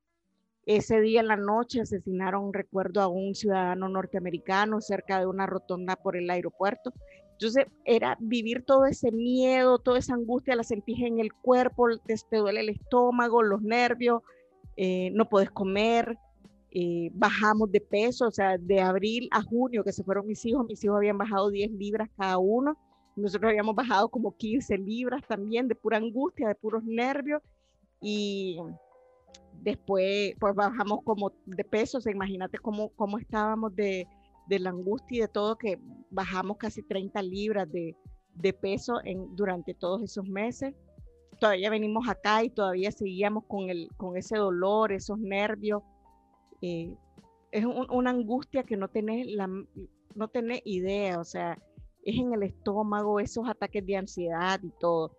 Ese 0.65 1.01
día 1.01 1.19
en 1.19 1.27
la 1.27 1.35
noche 1.35 1.81
asesinaron, 1.81 2.53
recuerdo, 2.53 3.01
a 3.01 3.07
un 3.07 3.35
ciudadano 3.35 3.89
norteamericano 3.89 4.79
cerca 4.81 5.19
de 5.19 5.25
una 5.25 5.45
rotonda 5.45 5.95
por 5.95 6.15
el 6.15 6.29
aeropuerto. 6.29 6.93
Entonces 7.33 7.65
era 7.83 8.17
vivir 8.21 8.63
todo 8.63 8.85
ese 8.85 9.11
miedo, 9.11 9.79
toda 9.79 9.99
esa 9.99 10.13
angustia, 10.13 10.55
la 10.55 10.63
sentís 10.63 10.99
en 11.01 11.19
el 11.19 11.33
cuerpo, 11.33 11.87
te, 12.05 12.15
te 12.29 12.37
duele 12.37 12.61
el 12.61 12.69
estómago, 12.69 13.43
los 13.43 13.61
nervios, 13.61 14.21
eh, 14.75 15.11
no 15.11 15.29
puedes 15.29 15.51
comer, 15.51 16.17
eh, 16.71 17.11
bajamos 17.13 17.71
de 17.71 17.81
peso, 17.81 18.27
o 18.27 18.31
sea, 18.31 18.57
de 18.57 18.81
abril 18.81 19.29
a 19.31 19.43
junio 19.43 19.83
que 19.83 19.91
se 19.91 20.03
fueron 20.03 20.25
mis 20.25 20.43
hijos, 20.45 20.65
mis 20.67 20.83
hijos 20.83 20.97
habían 20.97 21.17
bajado 21.17 21.49
10 21.49 21.71
libras 21.71 22.09
cada 22.17 22.39
uno, 22.39 22.77
nosotros 23.15 23.49
habíamos 23.49 23.75
bajado 23.75 24.09
como 24.09 24.35
15 24.35 24.77
libras 24.79 25.21
también 25.27 25.67
de 25.67 25.75
pura 25.75 25.97
angustia, 25.97 26.47
de 26.47 26.55
puros 26.55 26.83
nervios 26.83 27.43
y 28.01 28.57
después 29.61 30.33
pues 30.39 30.55
bajamos 30.55 31.01
como 31.03 31.31
de 31.45 31.63
peso, 31.63 31.99
o 31.99 32.01
sea, 32.01 32.11
imagínate 32.11 32.57
cómo, 32.57 32.89
cómo 32.95 33.19
estábamos 33.19 33.75
de, 33.75 34.07
de 34.47 34.59
la 34.59 34.71
angustia 34.71 35.17
y 35.17 35.21
de 35.21 35.27
todo, 35.27 35.55
que 35.57 35.79
bajamos 36.09 36.57
casi 36.57 36.81
30 36.81 37.21
libras 37.21 37.71
de, 37.71 37.95
de 38.33 38.51
peso 38.51 38.99
en, 39.03 39.35
durante 39.35 39.73
todos 39.75 40.01
esos 40.01 40.27
meses 40.27 40.73
todavía 41.39 41.69
venimos 41.69 42.07
acá 42.07 42.43
y 42.43 42.49
todavía 42.49 42.91
seguíamos 42.91 43.45
con, 43.45 43.69
el, 43.69 43.89
con 43.97 44.17
ese 44.17 44.37
dolor, 44.37 44.91
esos 44.91 45.19
nervios. 45.19 45.83
Eh, 46.61 46.95
es 47.51 47.65
una 47.65 48.09
angustia 48.09 48.63
que 48.63 48.77
no 48.77 48.87
tenés, 48.87 49.27
la, 49.27 49.47
no 50.15 50.27
tenés 50.27 50.61
idea, 50.65 51.19
o 51.19 51.23
sea, 51.23 51.57
es 52.03 52.17
en 52.17 52.33
el 52.33 52.43
estómago, 52.43 53.19
esos 53.19 53.47
ataques 53.47 53.85
de 53.85 53.97
ansiedad 53.97 54.59
y 54.63 54.71
todo. 54.79 55.15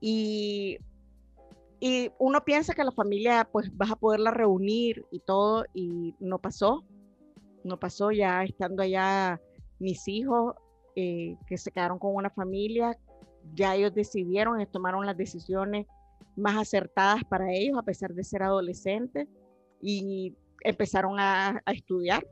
Y, 0.00 0.78
y 1.78 2.10
uno 2.18 2.44
piensa 2.44 2.74
que 2.74 2.84
la 2.84 2.90
familia, 2.90 3.48
pues 3.50 3.70
vas 3.76 3.92
a 3.92 3.96
poderla 3.96 4.32
reunir 4.32 5.06
y 5.12 5.20
todo, 5.20 5.64
y 5.72 6.14
no 6.18 6.40
pasó, 6.40 6.84
no 7.64 7.78
pasó 7.78 8.10
ya 8.10 8.42
estando 8.42 8.82
allá 8.82 9.40
mis 9.78 10.08
hijos, 10.08 10.56
eh, 10.96 11.36
que 11.46 11.56
se 11.56 11.70
quedaron 11.70 11.98
con 11.98 12.14
una 12.14 12.30
familia 12.30 12.98
ya 13.54 13.74
ellos 13.74 13.94
decidieron 13.94 14.64
tomaron 14.66 15.06
las 15.06 15.16
decisiones 15.16 15.86
más 16.36 16.56
acertadas 16.56 17.24
para 17.24 17.52
ellos, 17.52 17.78
a 17.78 17.82
pesar 17.82 18.14
de 18.14 18.24
ser 18.24 18.42
adolescentes, 18.42 19.28
y 19.80 20.34
empezaron 20.62 21.18
a, 21.18 21.62
estudiar. 21.66 22.26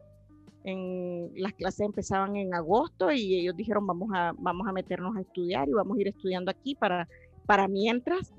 En, 0.65 1.31
las 1.37 1.55
clases 1.55 1.81
empezaban 1.81 2.37
en 2.37 2.55
agosto 2.55 3.11
y 3.11 3.35
ellos 3.41 3.57
dijeron 3.57 3.87
vamos 3.87 4.11
a, 4.15 4.33
vamos 4.39 4.69
a 4.69 4.73
meternos 4.73 5.17
a 5.17 5.23
estudiar 5.23 5.67
y 5.69 5.73
vamos 5.73 5.97
a 5.97 6.01
ir 6.03 6.09
estudiando 6.09 6.51
aquí 6.51 6.75
para, 6.75 7.09
para 7.47 7.67
mientras, 7.67 8.33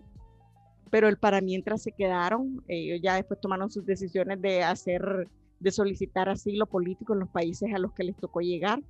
pero 0.92 1.08
el 1.08 1.18
para 1.18 1.42
mientras 1.42 1.82
se 1.82 1.92
quedaron, 1.92 2.64
ellos 2.68 3.00
ya 3.02 3.16
después 3.16 3.40
tomaron 3.42 3.72
sus 3.72 3.86
decisiones 3.86 4.40
de 4.42 4.64
hacer, 4.64 5.28
de 5.60 5.72
solicitar 5.72 6.30
asilo 6.30 6.68
político 6.68 7.14
en 7.14 7.22
los 7.22 7.30
países 7.30 7.74
a 7.74 7.80
los 7.80 7.92
que 7.94 8.04
les 8.04 8.16
tocó 8.18 8.42
llegar 8.42 8.82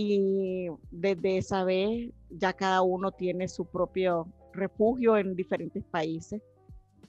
y 0.00 0.68
desde 0.92 1.38
esa 1.38 1.64
vez 1.64 2.12
ya 2.30 2.52
cada 2.52 2.82
uno 2.82 3.10
tiene 3.10 3.48
su 3.48 3.64
propio 3.64 4.28
refugio 4.52 5.16
en 5.16 5.34
diferentes 5.34 5.82
países. 5.90 6.40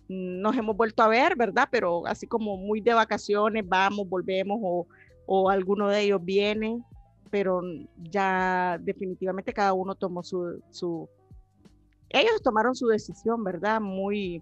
Nos 0.08 0.58
hemos 0.58 0.76
vuelto 0.76 1.04
a 1.04 1.08
ver, 1.08 1.36
¿verdad? 1.36 1.68
Pero 1.70 2.08
así 2.08 2.26
como 2.26 2.58
muy 2.58 2.82
de 2.82 2.96
vacaciones, 2.96 3.64
vamos, 3.68 4.10
volvemos 4.10 4.58
o, 4.64 4.88
o 5.28 5.52
alguno 5.52 5.88
de 5.88 6.02
ellos 6.02 6.26
viene, 6.26 6.84
pero 7.30 7.62
ya 8.10 8.80
definitivamente 8.82 9.54
cada 9.54 9.74
uno 9.74 9.94
tomó 9.94 10.24
su, 10.24 10.60
su, 10.72 11.08
ellos 12.10 12.42
tomaron 12.42 12.74
su 12.74 12.88
decisión, 12.88 13.44
¿verdad? 13.44 13.80
Muy, 13.80 14.42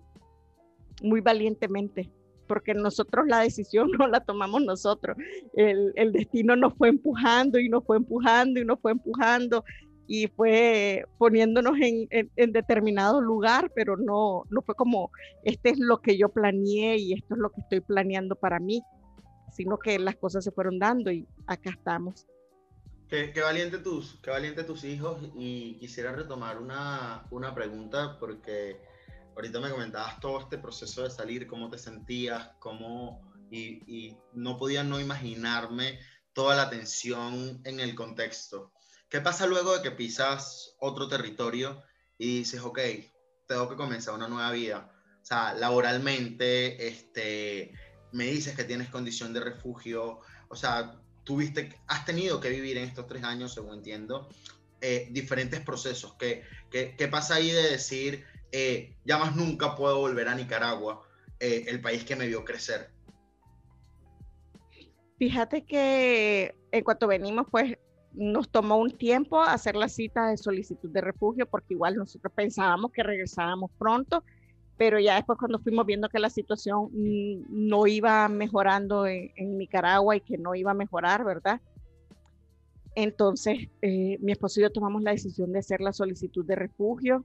muy 1.04 1.20
valientemente 1.20 2.10
porque 2.48 2.74
nosotros 2.74 3.27
la 3.27 3.39
decisión 3.39 3.89
no 4.00 4.08
la 4.08 4.22
tomamos 4.22 4.62
nosotros. 4.63 5.18
El, 5.54 5.92
el, 5.96 6.12
destino 6.12 6.56
nos 6.56 6.74
fue 6.75 6.89
empujando 6.89 7.60
y 7.60 7.70
nos 7.70 7.84
fue 7.86 7.98
empujando 7.98 8.60
y 8.60 8.66
nos 8.66 8.80
fue 8.80 8.92
empujando 8.92 9.63
y 10.08 10.27
fue 10.27 11.06
poniéndonos 11.18 11.75
en, 11.82 12.08
en, 12.10 12.51
determinado 12.54 13.22
lugar, 13.22 13.72
pero 13.75 13.98
no, 13.98 14.44
no 14.50 14.62
fue 14.62 14.74
como, 14.74 15.12
este 15.44 15.70
es 15.70 15.80
lo 15.80 16.01
que 16.01 16.18
yo 16.18 16.30
planeé 16.30 16.98
y 16.98 17.13
esto 17.13 17.36
es 17.36 17.39
lo 17.39 17.50
que 17.50 17.62
estoy 17.62 17.82
planeando 17.82 18.36
para 18.36 18.60
mí, 18.60 18.82
sino 19.51 19.77
que 19.77 20.00
las 20.00 20.16
cosas 20.16 20.46
se 20.46 20.51
fueron 20.51 20.80
dando 20.80 21.12
y 21.12 21.27
acá 21.46 21.72
estamos. 21.72 22.25
Qué, 23.10 23.32
qué, 23.34 23.42
valiente 23.42 23.77
tus, 23.80 24.18
qué 24.22 24.30
valiente 24.32 24.63
tus 24.63 24.84
hijos 24.86 25.18
y 25.36 25.77
quisiera 25.80 26.13
retomar 26.13 26.58
una, 26.58 27.25
una 27.32 27.54
pregunta 27.54 28.18
porque 28.20 28.82
ahorita 29.38 29.60
me 29.60 29.70
comentabas 29.70 30.20
todo 30.20 30.39
este 30.41 30.58
proceso 30.58 31.03
de 31.03 31.12
salir, 31.12 31.46
cómo 31.46 31.70
te 31.70 31.77
sentías, 31.77 32.50
cómo, 32.60 33.22
y, 33.51 34.17
no 34.34 34.58
podía 34.58 34.84
no 34.84 35.00
imaginarme 35.00 36.00
toda 36.34 36.56
la 36.56 36.72
tensión 36.72 37.62
en 37.63 37.79
el 37.79 37.94
contexto. 37.94 38.72
¿Qué 39.10 39.22
pasa 39.22 39.46
luego 39.46 39.77
de 39.77 39.84
que 39.84 39.91
pisas 39.91 40.75
otro 40.79 41.08
territorio 41.08 41.84
y 42.17 42.39
dices, 42.39 42.62
ok, 42.62 42.79
tengo 43.48 43.70
que 43.70 43.75
comenzar 43.75 44.15
una 44.15 44.27
nueva 44.27 44.51
vida? 44.51 44.91
O 45.22 45.25
sea, 45.25 45.53
laboralmente, 45.53 46.88
este, 46.88 47.74
me 48.13 48.25
dices 48.25 48.56
que 48.56 48.63
tienes 48.63 48.89
condición 48.89 49.34
de 49.34 49.41
refugio, 49.41 50.20
o 50.50 50.56
sea, 50.56 51.00
tuviste, 51.24 51.79
has 51.86 52.06
tenido 52.06 52.39
que 52.39 52.50
vivir 52.50 52.77
en 52.77 52.86
estos 52.86 53.06
tres 53.06 53.24
años, 53.24 53.53
según 53.53 53.75
entiendo, 53.75 54.29
eh, 54.82 55.10
diferentes 55.12 55.60
procesos. 55.62 56.15
¿Qué, 56.17 56.44
qué, 56.72 56.96
qué 56.98 57.08
pasa 57.08 57.36
ahí 57.36 57.51
de 57.51 57.70
decir, 57.70 58.25
eh, 58.51 58.96
ya 59.06 59.18
más 59.18 59.36
nunca 59.36 59.75
puedo 59.75 60.00
volver 60.00 60.27
a 60.27 60.36
Nicaragua, 60.36 61.04
eh, 61.39 61.66
el 61.68 61.82
país 61.82 62.04
que 62.04 62.16
me 62.16 62.27
vio 62.27 62.44
crecer. 62.44 62.89
Fíjate 65.18 65.66
que 65.66 66.56
en 66.72 66.84
cuanto 66.84 67.08
venimos, 67.08 67.48
pues 67.50 67.77
nos 68.13 68.50
tomó 68.50 68.77
un 68.77 68.92
tiempo 68.92 69.42
hacer 69.42 69.75
la 69.75 69.89
cita 69.89 70.27
de 70.27 70.38
solicitud 70.38 70.89
de 70.89 71.01
refugio, 71.01 71.46
porque 71.48 71.74
igual 71.74 71.96
nosotros 71.96 72.34
pensábamos 72.36 72.92
que 72.92 73.04
regresábamos 73.04 73.72
pronto, 73.77 74.24
pero 74.77 75.00
ya 75.00 75.16
después 75.16 75.39
cuando 75.39 75.60
fuimos 75.60 75.86
viendo 75.86 76.10
que 76.10 76.20
la 76.20 76.30
situación 76.30 76.89
no 77.50 77.88
iba 77.88 78.27
mejorando 78.30 79.08
en, 79.08 79.58
Nicaragua 79.58 80.16
y 80.16 80.22
que 80.22 80.38
no 80.38 80.56
iba 80.56 80.72
a 80.72 80.75
mejorar, 80.75 81.24
¿verdad? 81.24 81.62
Entonces, 82.96 83.70
eh, 83.82 84.18
mi 84.20 84.32
esposo 84.32 84.60
y 84.60 84.63
yo 84.63 84.72
tomamos 84.72 85.04
la 85.04 85.12
decisión 85.12 85.51
de 85.51 85.60
hacer 85.60 85.82
la 85.82 85.94
solicitud 85.94 86.46
de 86.46 86.56
refugio 86.56 87.24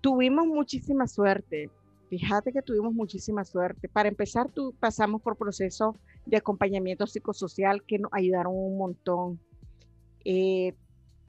tuvimos 0.00 0.46
muchísima 0.46 1.06
suerte. 1.06 1.70
Fíjate 2.08 2.52
que 2.52 2.62
tuvimos 2.62 2.92
muchísima 2.92 3.44
suerte. 3.44 3.88
Para 3.88 4.08
empezar, 4.08 4.50
tú, 4.50 4.74
pasamos 4.80 5.22
por 5.22 5.36
procesos 5.36 5.94
de 6.26 6.36
acompañamiento 6.36 7.06
psicosocial 7.06 7.84
que 7.84 7.98
nos 7.98 8.12
ayudaron 8.12 8.52
un 8.54 8.78
montón. 8.78 9.40
Eh, 10.24 10.74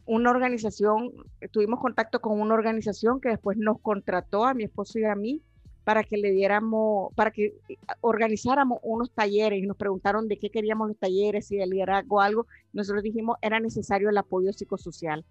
una 0.06 0.32
organización, 0.32 1.12
tuvimos 1.52 1.80
contacto 1.80 2.20
con 2.20 2.42
una 2.42 2.56
organización 2.56 3.22
que 3.22 3.30
después 3.30 3.58
nos 3.58 3.80
contrató 3.80 4.46
a 4.46 4.54
mi 4.54 4.64
esposo 4.64 4.98
y 4.98 5.06
a 5.06 5.16
mí 5.16 5.42
para 5.84 6.04
que 6.04 6.18
le 6.18 6.32
diéramos, 6.32 7.14
para 7.16 7.32
que 7.32 7.54
eh, 7.70 7.78
organizáramos 8.02 8.80
unos 8.84 9.12
talleres 9.12 9.60
y 9.60 9.68
nos 9.68 9.78
preguntaron 9.78 10.28
de 10.28 10.38
qué 10.38 10.50
queríamos 10.50 10.88
los 10.88 10.98
talleres, 10.98 11.48
si 11.48 11.58
de 11.58 11.68
liderazgo 11.68 12.18
o 12.18 12.22
algo. 12.22 12.48
Nosotros 12.74 13.04
dijimos 13.04 13.38
era 13.42 13.60
necesario 13.60 14.10
el 14.10 14.18
apoyo 14.18 14.52
psicosocial 14.54 15.26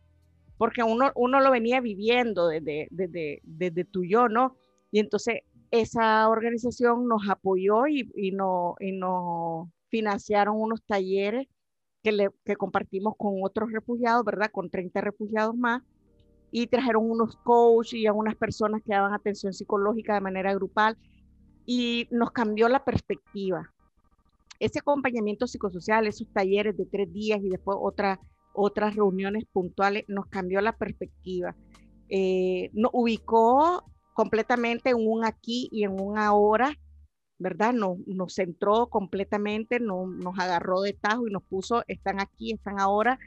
porque 0.61 0.83
uno, 0.83 1.11
uno 1.15 1.41
lo 1.41 1.51
venía 1.51 1.81
viviendo 1.81 2.47
desde, 2.47 2.87
desde, 2.91 3.41
desde 3.45 3.87
tu 3.87 4.05
yo, 4.05 4.29
¿no? 4.29 4.59
Y 4.91 4.99
entonces 4.99 5.41
esa 5.71 6.29
organización 6.29 7.09
nos 7.09 7.31
apoyó 7.31 7.87
y, 7.87 8.11
y, 8.15 8.33
no, 8.33 8.75
y 8.79 8.93
nos 8.93 9.71
financiaron 9.89 10.61
unos 10.61 10.83
talleres 10.83 11.49
que, 12.03 12.13
le, 12.13 12.29
que 12.45 12.57
compartimos 12.57 13.15
con 13.17 13.37
otros 13.43 13.73
refugiados, 13.73 14.23
¿verdad? 14.23 14.51
Con 14.53 14.69
30 14.69 15.01
refugiados 15.01 15.57
más. 15.57 15.83
Y 16.51 16.67
trajeron 16.67 17.11
unos 17.11 17.37
coaches 17.37 17.95
y 17.95 18.07
a 18.07 18.13
unas 18.13 18.37
personas 18.37 18.83
que 18.83 18.93
daban 18.93 19.15
atención 19.15 19.55
psicológica 19.55 20.13
de 20.13 20.21
manera 20.21 20.53
grupal. 20.53 20.99
Y 21.65 22.07
nos 22.11 22.33
cambió 22.33 22.69
la 22.69 22.85
perspectiva. 22.85 23.73
Ese 24.59 24.81
acompañamiento 24.81 25.47
psicosocial, 25.47 26.07
esos 26.07 26.29
talleres 26.35 26.77
de 26.77 26.85
tres 26.85 27.11
días 27.11 27.41
y 27.43 27.49
después 27.49 27.79
otra, 27.81 28.21
otras 28.53 28.97
reuniones 28.97 29.45
puntuales, 29.53 30.05
nos 30.09 30.27
cambió 30.27 30.61
la 30.61 30.77
perspectiva. 30.77 31.57
Eh, 32.09 32.71
nos 32.73 32.91
ubicó 32.93 33.85
completamente 34.15 34.91
en 34.91 34.97
un 34.99 35.25
aquí 35.25 35.69
y 35.71 35.85
en 35.85 36.01
un 36.01 36.19
ahora 36.19 36.77
¿verdad? 37.41 37.73
Nos, 37.73 37.99
nos 38.07 38.35
centró 38.35 38.89
completamente, 38.89 39.81
nos, 39.81 40.09
nos 40.09 40.39
agarró 40.39 40.83
de 40.83 40.93
tajo 40.93 41.27
y 41.27 41.33
nos 41.33 41.43
puso, 41.43 41.83
están 41.89 42.21
aquí, 42.21 42.53
están 42.53 42.79
ahora. 42.79 43.19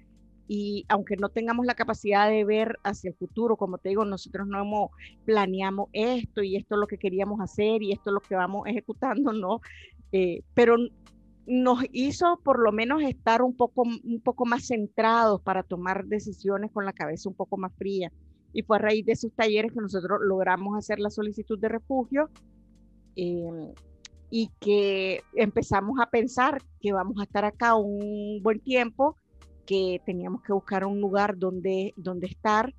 Y 0.48 0.86
aunque 0.88 1.18
no 1.18 1.30
tengamos 1.30 1.66
la 1.66 1.74
capacidad 1.74 2.30
de 2.30 2.46
ver 2.46 2.78
hacia 2.84 3.10
el 3.10 3.16
futuro, 3.16 3.58
como 3.58 3.80
te 3.80 3.90
digo, 3.90 4.06
nosotros 4.06 4.48
no 4.48 4.62
hemos 4.62 4.92
planeamos 5.26 5.90
esto 5.94 6.44
y 6.44 6.58
esto 6.58 6.76
es 6.76 6.80
lo 6.80 6.88
que 6.88 7.00
queríamos 7.00 7.42
hacer 7.42 7.82
y 7.82 7.92
esto 7.92 8.12
es 8.12 8.14
lo 8.14 8.20
que 8.20 8.36
vamos 8.36 8.68
ejecutando, 8.68 9.34
¿no? 9.34 9.62
Eh, 10.12 10.44
pero 10.54 10.76
nos 11.46 11.80
hizo 11.92 12.40
por 12.44 12.60
lo 12.60 12.72
menos 12.72 13.02
estar 13.04 13.42
un 13.42 13.56
poco, 13.56 13.84
un 13.84 14.22
poco 14.24 14.46
más 14.46 14.68
centrados 14.68 15.42
para 15.42 15.64
tomar 15.64 16.06
decisiones 16.06 16.72
con 16.72 16.86
la 16.86 16.94
cabeza 16.94 17.30
un 17.30 17.36
poco 17.36 17.58
más 17.58 17.74
fría. 17.76 18.12
Y 18.54 18.64
fue 18.64 18.78
a 18.78 18.80
raíz 18.80 19.06
de 19.06 19.14
esos 19.14 19.32
talleres 19.34 19.72
que 19.72 19.82
nosotros 19.82 20.20
logramos 20.22 20.78
hacer 20.78 21.00
la 21.00 21.10
solicitud 21.10 21.60
de 21.60 21.70
refugio. 21.70 22.30
Eh, 23.16 23.74
y 24.36 24.50
que 24.60 25.22
empezamos 25.36 26.00
a 26.02 26.10
pensar 26.10 26.60
que 26.80 26.92
vamos 26.92 27.20
a 27.20 27.24
estar 27.24 27.46
acá 27.46 27.76
un 27.76 28.42
buen 28.42 28.60
tiempo, 28.60 29.16
que 29.68 30.02
teníamos 30.08 30.42
que 30.42 30.54
buscar 30.54 30.86
un 30.86 31.00
lugar 31.00 31.38
donde, 31.38 31.94
donde 31.98 32.26
estar, 32.26 32.74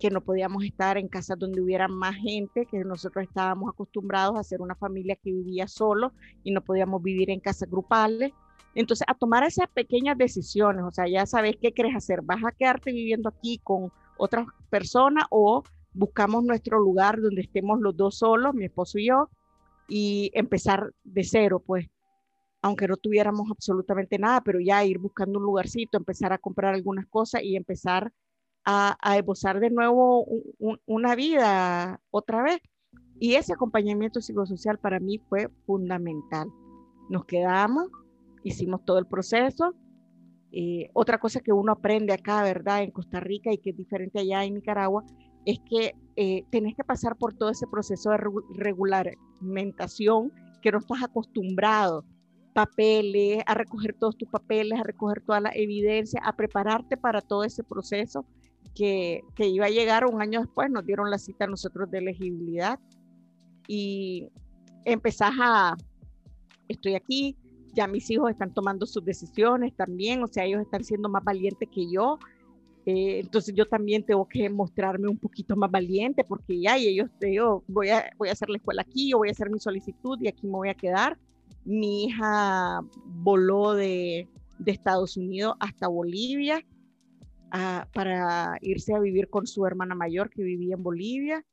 que 0.00 0.10
no 0.10 0.22
podíamos 0.22 0.64
estar 0.64 0.98
en 0.98 1.06
casas 1.06 1.38
donde 1.38 1.60
hubiera 1.60 1.86
más 1.86 2.16
gente, 2.16 2.66
que 2.66 2.78
nosotros 2.84 3.24
estábamos 3.24 3.68
acostumbrados 3.72 4.36
a 4.36 4.42
ser 4.42 4.60
una 4.62 4.74
familia 4.74 5.14
que 5.14 5.30
vivía 5.30 5.68
solo 5.68 6.12
y 6.42 6.50
no 6.50 6.62
podíamos 6.64 7.02
vivir 7.02 7.30
en 7.30 7.38
casas 7.38 7.70
grupales. 7.70 8.32
Entonces, 8.74 9.04
a 9.06 9.14
tomar 9.14 9.44
esas 9.44 9.68
pequeñas 9.68 10.16
decisiones, 10.16 10.82
o 10.84 10.90
sea, 10.90 11.06
ya 11.06 11.26
sabes 11.26 11.56
qué 11.60 11.72
quieres 11.72 11.94
hacer, 11.94 12.22
vas 12.22 12.42
a 12.44 12.52
quedarte 12.52 12.92
viviendo 12.92 13.28
aquí 13.28 13.60
con 13.62 13.92
otras 14.16 14.46
personas 14.70 15.24
o 15.30 15.62
buscamos 15.92 16.44
nuestro 16.44 16.78
lugar 16.78 17.20
donde 17.20 17.42
estemos 17.42 17.80
los 17.80 17.96
dos 17.96 18.18
solos, 18.18 18.54
mi 18.54 18.64
esposo 18.64 18.98
y 18.98 19.08
yo, 19.08 19.28
y 19.86 20.30
empezar 20.34 20.92
de 21.04 21.24
cero, 21.24 21.62
pues, 21.64 21.86
aunque 22.62 22.88
no 22.88 22.96
tuviéramos 22.96 23.50
absolutamente 23.50 24.18
nada, 24.18 24.40
pero 24.40 24.60
ya 24.60 24.84
ir 24.84 24.98
buscando 24.98 25.38
un 25.38 25.44
lugarcito, 25.44 25.98
empezar 25.98 26.32
a 26.32 26.38
comprar 26.38 26.74
algunas 26.74 27.06
cosas 27.06 27.42
y 27.42 27.56
empezar 27.56 28.12
a, 28.70 28.96
a 29.00 29.18
esbozar 29.18 29.58
de 29.58 29.70
nuevo 29.70 30.26
una 30.86 31.14
vida 31.16 32.00
otra 32.10 32.42
vez. 32.42 32.60
Y 33.18 33.34
ese 33.34 33.52
acompañamiento 33.52 34.20
psicosocial 34.20 34.78
para 34.78 35.00
mí 35.00 35.18
fue 35.28 35.48
fundamental. 35.66 36.48
Nos 37.10 37.24
quedamos, 37.24 37.88
hicimos 38.44 38.84
todo 38.84 38.98
el 38.98 39.06
proceso. 39.06 39.74
Eh, 40.52 40.88
otra 40.94 41.18
cosa 41.18 41.40
que 41.40 41.52
uno 41.52 41.72
aprende 41.72 42.12
acá, 42.12 42.42
¿verdad? 42.42 42.82
En 42.82 42.92
Costa 42.92 43.20
Rica 43.20 43.52
y 43.52 43.58
que 43.58 43.70
es 43.70 43.76
diferente 43.76 44.20
allá 44.20 44.44
en 44.44 44.54
Nicaragua, 44.54 45.04
es 45.44 45.58
que 45.68 45.94
eh, 46.16 46.44
tenés 46.50 46.74
que 46.76 46.84
pasar 46.84 47.16
por 47.16 47.34
todo 47.34 47.50
ese 47.50 47.66
proceso 47.66 48.10
de 48.10 48.18
regulamentación 48.56 50.32
que 50.62 50.72
no 50.72 50.78
estás 50.78 51.02
acostumbrado. 51.02 52.04
Papeles, 52.54 53.42
a 53.46 53.54
recoger 53.54 53.94
todos 53.94 54.16
tus 54.16 54.28
papeles, 54.28 54.78
a 54.78 54.82
recoger 54.82 55.20
toda 55.20 55.40
la 55.40 55.50
evidencia, 55.54 56.20
a 56.24 56.34
prepararte 56.34 56.96
para 56.96 57.20
todo 57.20 57.44
ese 57.44 57.62
proceso 57.62 58.24
que, 58.74 59.22
iba 59.38 59.66
a 59.66 59.70
llegar 59.70 60.06
un 60.06 60.20
año 60.20 60.40
después. 60.40 60.70
Nos 60.70 60.84
dieron 60.84 61.10
la 61.10 61.18
cita 61.18 61.44
a 61.44 61.48
nosotros 61.48 61.90
de 61.90 61.98
elegibilidad 61.98 62.78
y 63.68 64.28
empezás 64.84 65.32
a, 65.40 65.76
estoy 66.68 66.94
aquí, 66.94 67.36
ya 67.74 67.86
mis 67.86 68.10
hijos 68.10 68.30
están 68.30 68.52
tomando 68.52 68.86
sus 68.86 69.04
decisiones 69.04 69.74
también, 69.76 70.22
o 70.24 70.26
sea, 70.26 70.44
ellos 70.44 70.62
están 70.62 70.82
siendo 70.82 71.08
más 71.08 71.22
valientes 71.22 71.68
que 71.72 71.88
yo, 71.88 72.18
eh, 72.86 73.20
entonces 73.20 73.54
yo 73.54 73.66
también 73.66 74.04
tengo 74.04 74.26
que 74.26 74.48
mostrarme 74.48 75.06
un 75.06 75.18
poquito 75.18 75.54
más 75.54 75.70
valiente 75.70 76.24
porque 76.24 76.60
ya 76.60 76.78
y 76.78 76.88
ellos 76.88 77.10
digo, 77.20 77.62
voy 77.68 77.90
a, 77.90 78.10
voy 78.18 78.30
a 78.30 78.32
hacer 78.32 78.48
la 78.48 78.56
escuela 78.56 78.82
aquí, 78.82 79.10
yo 79.10 79.18
voy 79.18 79.28
a 79.28 79.32
hacer 79.32 79.50
mi 79.50 79.60
solicitud 79.60 80.18
y 80.20 80.28
aquí 80.28 80.46
me 80.46 80.54
voy 80.54 80.70
a 80.70 80.74
quedar. 80.74 81.18
Mi 81.64 82.06
hija 82.06 82.80
voló 83.04 83.74
de, 83.74 84.26
de 84.58 84.72
Estados 84.72 85.16
Unidos 85.16 85.54
hasta 85.60 85.88
Bolivia 85.88 86.64
para 87.92 88.56
irse 88.60 88.94
a 88.94 89.00
vivir 89.00 89.28
con 89.28 89.46
su 89.46 89.66
hermana 89.66 89.94
mayor 89.94 90.30
que 90.30 90.42
vivía 90.42 90.74
en 90.74 90.82
Bolivia. 90.82 91.44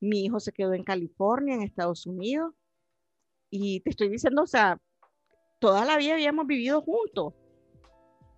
Mi 0.00 0.24
hijo 0.24 0.40
se 0.40 0.52
quedó 0.52 0.74
en 0.74 0.84
California, 0.84 1.54
en 1.54 1.62
Estados 1.62 2.06
Unidos. 2.06 2.54
Y 3.50 3.80
te 3.80 3.90
estoy 3.90 4.08
diciendo, 4.08 4.42
o 4.42 4.46
sea, 4.46 4.80
toda 5.58 5.84
la 5.84 5.96
vida 5.98 6.14
habíamos 6.14 6.46
vivido 6.46 6.80
juntos 6.80 7.34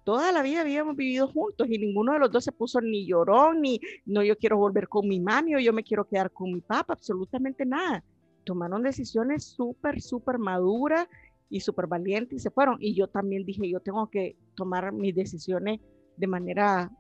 toda 0.04 0.32
la 0.32 0.42
vida 0.42 0.60
habíamos 0.60 0.96
vivido 0.96 1.28
juntos 1.28 1.66
y 1.68 1.78
ninguno 1.78 2.12
de 2.12 2.18
los 2.18 2.30
dos 2.30 2.44
se 2.44 2.52
puso 2.52 2.80
ni 2.80 3.06
llorón, 3.06 3.62
ni 3.62 3.80
no 4.04 4.22
yo 4.22 4.36
quiero 4.36 4.58
volver 4.58 4.86
con 4.86 5.08
mi 5.08 5.18
mami 5.18 5.56
o 5.56 5.58
yo 5.58 5.72
me 5.72 5.82
quiero 5.82 6.06
quedar 6.06 6.30
con 6.30 6.52
mi 6.52 6.60
papá, 6.60 6.92
absolutamente 6.92 7.64
nada. 7.64 8.04
Tomaron 8.44 8.82
decisiones 8.82 9.44
súper, 9.44 10.02
súper 10.02 10.38
maduras 10.38 11.08
y 11.48 11.60
súper 11.60 11.86
valientes 11.86 12.38
y 12.38 12.42
se 12.42 12.50
fueron. 12.50 12.76
Y 12.78 12.94
yo 12.94 13.08
también 13.08 13.46
dije, 13.46 13.68
yo 13.68 13.80
tengo 13.80 14.10
que 14.10 14.36
tomar 14.54 14.92
mis 14.92 15.14
decisiones 15.14 15.80
de 16.16 16.26
manera 16.26 16.90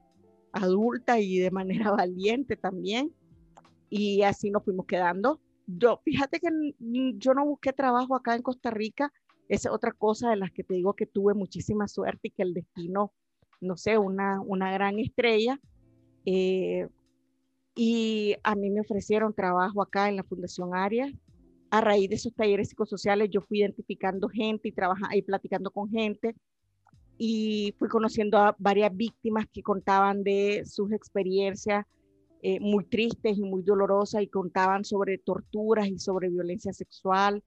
adulta 0.54 1.20
y 1.20 1.38
de 1.38 1.50
manera 1.50 1.90
valiente 1.92 2.56
también. 2.56 3.12
Y 3.90 4.22
así 4.22 4.50
nos 4.50 4.64
fuimos 4.64 4.86
quedando. 4.86 5.40
Yo, 5.66 6.00
fíjate 6.04 6.40
que 6.40 6.48
yo 6.78 7.34
no 7.34 7.46
busqué 7.46 7.72
trabajo 7.72 8.16
acá 8.16 8.34
en 8.34 8.42
Costa 8.42 8.70
Rica 8.70 9.12
esa 9.48 9.68
es 9.68 9.74
otra 9.74 9.92
cosa 9.92 10.30
de 10.30 10.36
las 10.36 10.50
que 10.52 10.64
te 10.64 10.74
digo 10.74 10.94
que 10.94 11.06
tuve 11.06 11.34
muchísima 11.34 11.86
suerte 11.86 12.28
y 12.28 12.30
que 12.30 12.42
el 12.42 12.54
destino, 12.54 13.12
no 13.60 13.76
sé, 13.76 13.98
una, 13.98 14.40
una 14.40 14.72
gran 14.72 14.98
estrella. 14.98 15.60
Eh, 16.24 16.88
y 17.74 18.36
a 18.42 18.54
mí 18.54 18.70
me 18.70 18.80
ofrecieron 18.80 19.34
trabajo 19.34 19.82
acá 19.82 20.08
en 20.08 20.16
la 20.16 20.24
Fundación 20.24 20.74
Arias. 20.74 21.12
A 21.70 21.80
raíz 21.80 22.08
de 22.08 22.16
esos 22.16 22.34
talleres 22.34 22.68
psicosociales 22.68 23.30
yo 23.30 23.40
fui 23.42 23.60
identificando 23.60 24.28
gente 24.28 24.68
y, 24.68 24.72
trabajando, 24.72 25.16
y 25.16 25.22
platicando 25.22 25.70
con 25.70 25.90
gente 25.90 26.34
y 27.18 27.74
fui 27.78 27.88
conociendo 27.88 28.38
a 28.38 28.56
varias 28.58 28.94
víctimas 28.96 29.46
que 29.52 29.62
contaban 29.62 30.22
de 30.22 30.64
sus 30.66 30.92
experiencias 30.92 31.86
eh, 32.42 32.60
muy 32.60 32.84
tristes 32.84 33.38
y 33.38 33.42
muy 33.42 33.62
dolorosas 33.62 34.22
y 34.22 34.26
contaban 34.28 34.84
sobre 34.84 35.18
torturas 35.18 35.88
y 35.88 35.98
sobre 35.98 36.28
violencia 36.28 36.72
sexual 36.72 37.42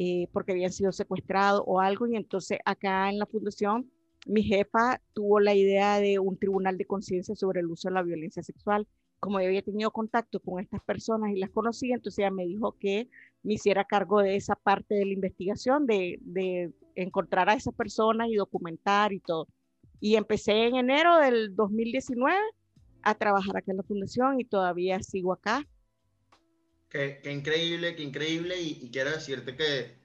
eh, 0.00 0.28
porque 0.32 0.52
habían 0.52 0.72
sido 0.72 0.92
secuestrados 0.92 1.62
o 1.66 1.80
algo. 1.80 2.06
Y 2.06 2.16
entonces 2.16 2.58
acá 2.64 3.10
en 3.10 3.18
la 3.18 3.26
fundación, 3.26 3.90
mi 4.26 4.44
jefa 4.44 5.00
tuvo 5.12 5.40
la 5.40 5.54
idea 5.54 5.98
de 5.98 6.20
un 6.20 6.38
tribunal 6.38 6.78
de 6.78 6.86
conciencia 6.86 7.34
sobre 7.34 7.60
el 7.60 7.66
uso 7.66 7.88
de 7.88 7.94
la 7.94 8.02
violencia 8.02 8.42
sexual. 8.42 8.86
Como 9.20 9.40
yo 9.40 9.46
había 9.46 9.62
tenido 9.62 9.90
contacto 9.90 10.40
con 10.40 10.60
estas 10.60 10.82
personas 10.82 11.32
y 11.32 11.38
las 11.38 11.50
conocía, 11.50 11.94
entonces 11.94 12.20
ella 12.20 12.30
me 12.30 12.46
dijo 12.46 12.76
que 12.78 13.08
me 13.42 13.54
hiciera 13.54 13.84
cargo 13.84 14.22
de 14.22 14.36
esa 14.36 14.54
parte 14.54 14.94
de 14.94 15.06
la 15.06 15.12
investigación, 15.12 15.86
de, 15.86 16.18
de 16.22 16.72
encontrar 16.94 17.48
a 17.48 17.54
esas 17.54 17.74
personas 17.74 18.28
y 18.28 18.36
documentar 18.36 19.12
y 19.12 19.20
todo. 19.20 19.48
Y 20.00 20.16
empecé 20.16 20.66
en 20.66 20.76
enero 20.76 21.18
del 21.18 21.56
2019 21.56 22.38
a 23.02 23.14
trabajar 23.14 23.56
acá 23.56 23.72
en 23.72 23.78
la 23.78 23.82
fundación 23.82 24.40
y 24.40 24.44
todavía 24.44 25.02
sigo 25.02 25.32
acá 25.32 25.66
Qué, 26.88 27.20
increíble, 27.30 27.94
qué 27.96 28.02
increíble. 28.02 28.60
Y, 28.60 28.90
quiero 28.90 29.10
decirte 29.10 29.56
que 29.56 29.98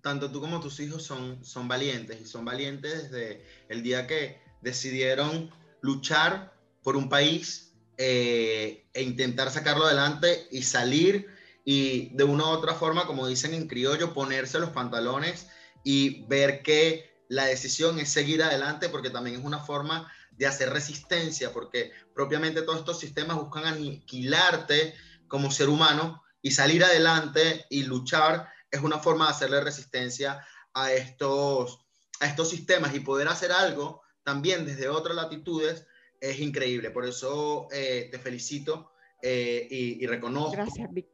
tanto 0.00 0.30
tú 0.30 0.40
como 0.40 0.60
tus 0.60 0.78
hijos 0.80 1.02
son, 1.02 1.44
son 1.44 1.66
valientes 1.66 2.20
y 2.20 2.26
son 2.26 2.44
valientes 2.44 3.10
desde 3.10 3.44
el 3.68 3.82
día 3.82 4.06
que 4.06 4.38
decidieron 4.60 5.50
luchar 5.80 6.54
por 6.82 6.96
un 6.96 7.08
país 7.08 7.71
eh, 8.04 8.84
e 8.92 9.02
intentar 9.02 9.48
sacarlo 9.52 9.86
adelante 9.86 10.48
y 10.50 10.64
salir 10.64 11.28
y 11.64 12.08
de 12.16 12.24
una 12.24 12.46
u 12.46 12.48
otra 12.48 12.74
forma, 12.74 13.06
como 13.06 13.28
dicen 13.28 13.54
en 13.54 13.68
criollo, 13.68 14.12
ponerse 14.12 14.58
los 14.58 14.70
pantalones 14.70 15.46
y 15.84 16.24
ver 16.26 16.64
que 16.64 17.22
la 17.28 17.44
decisión 17.44 18.00
es 18.00 18.08
seguir 18.08 18.42
adelante 18.42 18.88
porque 18.88 19.10
también 19.10 19.38
es 19.38 19.44
una 19.44 19.60
forma 19.60 20.12
de 20.32 20.48
hacer 20.48 20.70
resistencia, 20.70 21.52
porque 21.52 21.92
propiamente 22.12 22.62
todos 22.62 22.80
estos 22.80 22.98
sistemas 22.98 23.36
buscan 23.36 23.66
aniquilarte 23.66 24.94
como 25.28 25.52
ser 25.52 25.68
humano 25.68 26.24
y 26.42 26.50
salir 26.50 26.82
adelante 26.82 27.66
y 27.70 27.84
luchar 27.84 28.48
es 28.68 28.80
una 28.80 28.98
forma 28.98 29.26
de 29.26 29.30
hacerle 29.30 29.60
resistencia 29.60 30.44
a 30.74 30.92
estos, 30.92 31.86
a 32.18 32.26
estos 32.26 32.50
sistemas 32.50 32.96
y 32.96 33.00
poder 33.00 33.28
hacer 33.28 33.52
algo 33.52 34.02
también 34.24 34.66
desde 34.66 34.88
otras 34.88 35.14
latitudes 35.14 35.86
es 36.22 36.38
increíble. 36.38 36.90
Por 36.90 37.04
eso 37.04 37.68
eh, 37.72 38.08
te 38.10 38.18
felicito 38.18 38.92
eh, 39.20 39.66
y, 39.70 40.06
reconozco 40.06 40.64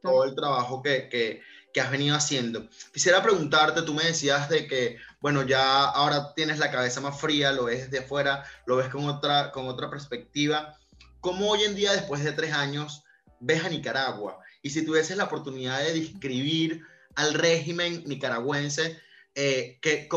todo 0.01 0.23
el 0.23 0.35
trabajo 0.35 0.81
que, 0.81 1.09
que, 1.09 1.41
que 1.73 1.81
has 1.81 1.91
venido 1.91 2.15
haciendo. 2.15 2.69
Quisiera 2.93 3.21
preguntarte, 3.21 3.81
tú 3.81 3.93
me 3.93 4.03
decías 4.03 4.49
de 4.49 4.67
que, 4.67 4.97
bueno, 5.19 5.43
ya 5.45 5.85
ahora 5.85 6.33
tienes 6.35 6.59
la 6.59 6.71
cabeza 6.71 7.01
más 7.01 7.19
fría, 7.19 7.51
lo 7.51 7.65
ves 7.65 7.89
de 7.89 7.99
afuera, 7.99 8.45
lo 8.65 8.77
ves 8.77 8.89
con 8.89 9.05
otra, 9.09 9.51
con 9.51 9.67
otra 9.67 9.89
perspectiva. 9.89 10.77
¿Cómo 11.21 11.49
hoy 11.49 11.63
en 11.63 11.75
día, 11.75 11.91
después 11.91 12.23
de 12.23 12.31
tres 12.31 12.53
años, 12.53 13.03
ves 13.39 13.65
a 13.65 13.69
Nicaragua? 13.69 14.39
Y 14.61 14.69
si 14.69 14.85
tuvieses 14.85 15.17
la 15.17 15.25
oportunidad 15.25 15.79
de 15.79 15.93
describir 15.93 16.83
al 17.15 17.33
régimen 17.33 18.03
nicaragüense, 18.05 18.99
eh, 19.33 19.79
¿qué, 19.81 20.07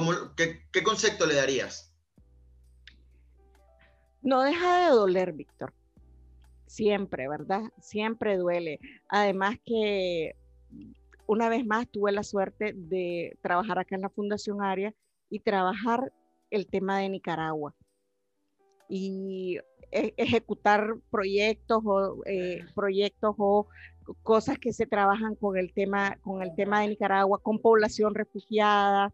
¿qué 0.71 0.83
concepto 0.83 1.27
le 1.27 1.35
darías? 1.35 1.92
No 4.23 4.43
deja 4.43 4.85
de 4.85 4.95
doler, 4.95 5.33
Víctor. 5.33 5.73
Siempre, 6.67 7.29
¿verdad? 7.29 7.63
Siempre 7.81 8.37
duele. 8.37 8.79
Además 9.09 9.57
que 9.65 10.37
una 11.27 11.49
vez 11.49 11.67
más 11.67 11.89
tuve 11.89 12.13
la 12.13 12.23
suerte 12.23 12.73
de 12.75 13.37
trabajar 13.43 13.79
acá 13.79 13.97
en 13.97 14.03
la 14.03 14.09
Fundación 14.09 14.63
Aria 14.63 14.95
y 15.29 15.41
trabajar 15.41 16.13
el 16.51 16.67
tema 16.67 16.99
de 16.99 17.09
Nicaragua 17.09 17.75
y 18.89 19.59
e, 19.91 20.15
ejecutar 20.17 20.97
proyectos 21.11 21.83
o 21.85 22.23
eh, 22.27 22.65
proyectos 22.75 23.35
o 23.39 23.67
cosas 24.23 24.59
que 24.59 24.73
se 24.73 24.87
trabajan 24.87 25.35
con 25.35 25.57
el 25.57 25.73
tema 25.73 26.19
con 26.23 26.43
el 26.43 26.55
tema 26.55 26.81
de 26.81 26.89
Nicaragua 26.89 27.39
con 27.43 27.59
población 27.59 28.15
refugiada 28.15 29.13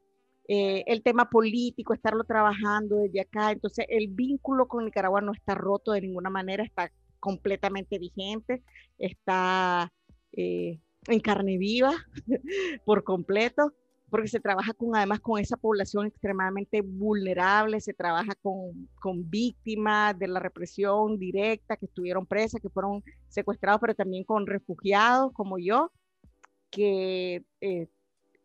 eh, 0.48 0.82
el 0.86 1.02
tema 1.02 1.28
político 1.30 1.94
estarlo 1.94 2.24
trabajando 2.24 2.96
desde 2.96 3.20
acá. 3.20 3.52
Entonces 3.52 3.86
el 3.88 4.08
vínculo 4.08 4.66
con 4.66 4.84
Nicaragua 4.84 5.20
no 5.20 5.32
está 5.32 5.54
roto 5.54 5.92
de 5.92 6.00
ninguna 6.00 6.30
manera 6.30 6.64
está 6.64 6.90
completamente 7.20 7.98
vigente 7.98 8.62
está 8.98 9.92
eh, 10.32 10.80
en 11.06 11.20
carne 11.20 11.58
viva 11.58 11.92
por 12.84 13.04
completo, 13.04 13.72
porque 14.10 14.28
se 14.28 14.40
trabaja 14.40 14.72
con, 14.72 14.96
además 14.96 15.20
con 15.20 15.38
esa 15.38 15.56
población 15.56 16.06
extremadamente 16.06 16.80
vulnerable, 16.82 17.80
se 17.80 17.92
trabaja 17.92 18.34
con, 18.36 18.88
con 19.00 19.28
víctimas 19.28 20.18
de 20.18 20.28
la 20.28 20.40
represión 20.40 21.18
directa 21.18 21.76
que 21.76 21.86
estuvieron 21.86 22.26
presas, 22.26 22.60
que 22.60 22.70
fueron 22.70 23.02
secuestrados, 23.28 23.80
pero 23.80 23.94
también 23.94 24.24
con 24.24 24.46
refugiados 24.46 25.32
como 25.32 25.58
yo, 25.58 25.92
que 26.70 27.44
eh, 27.60 27.88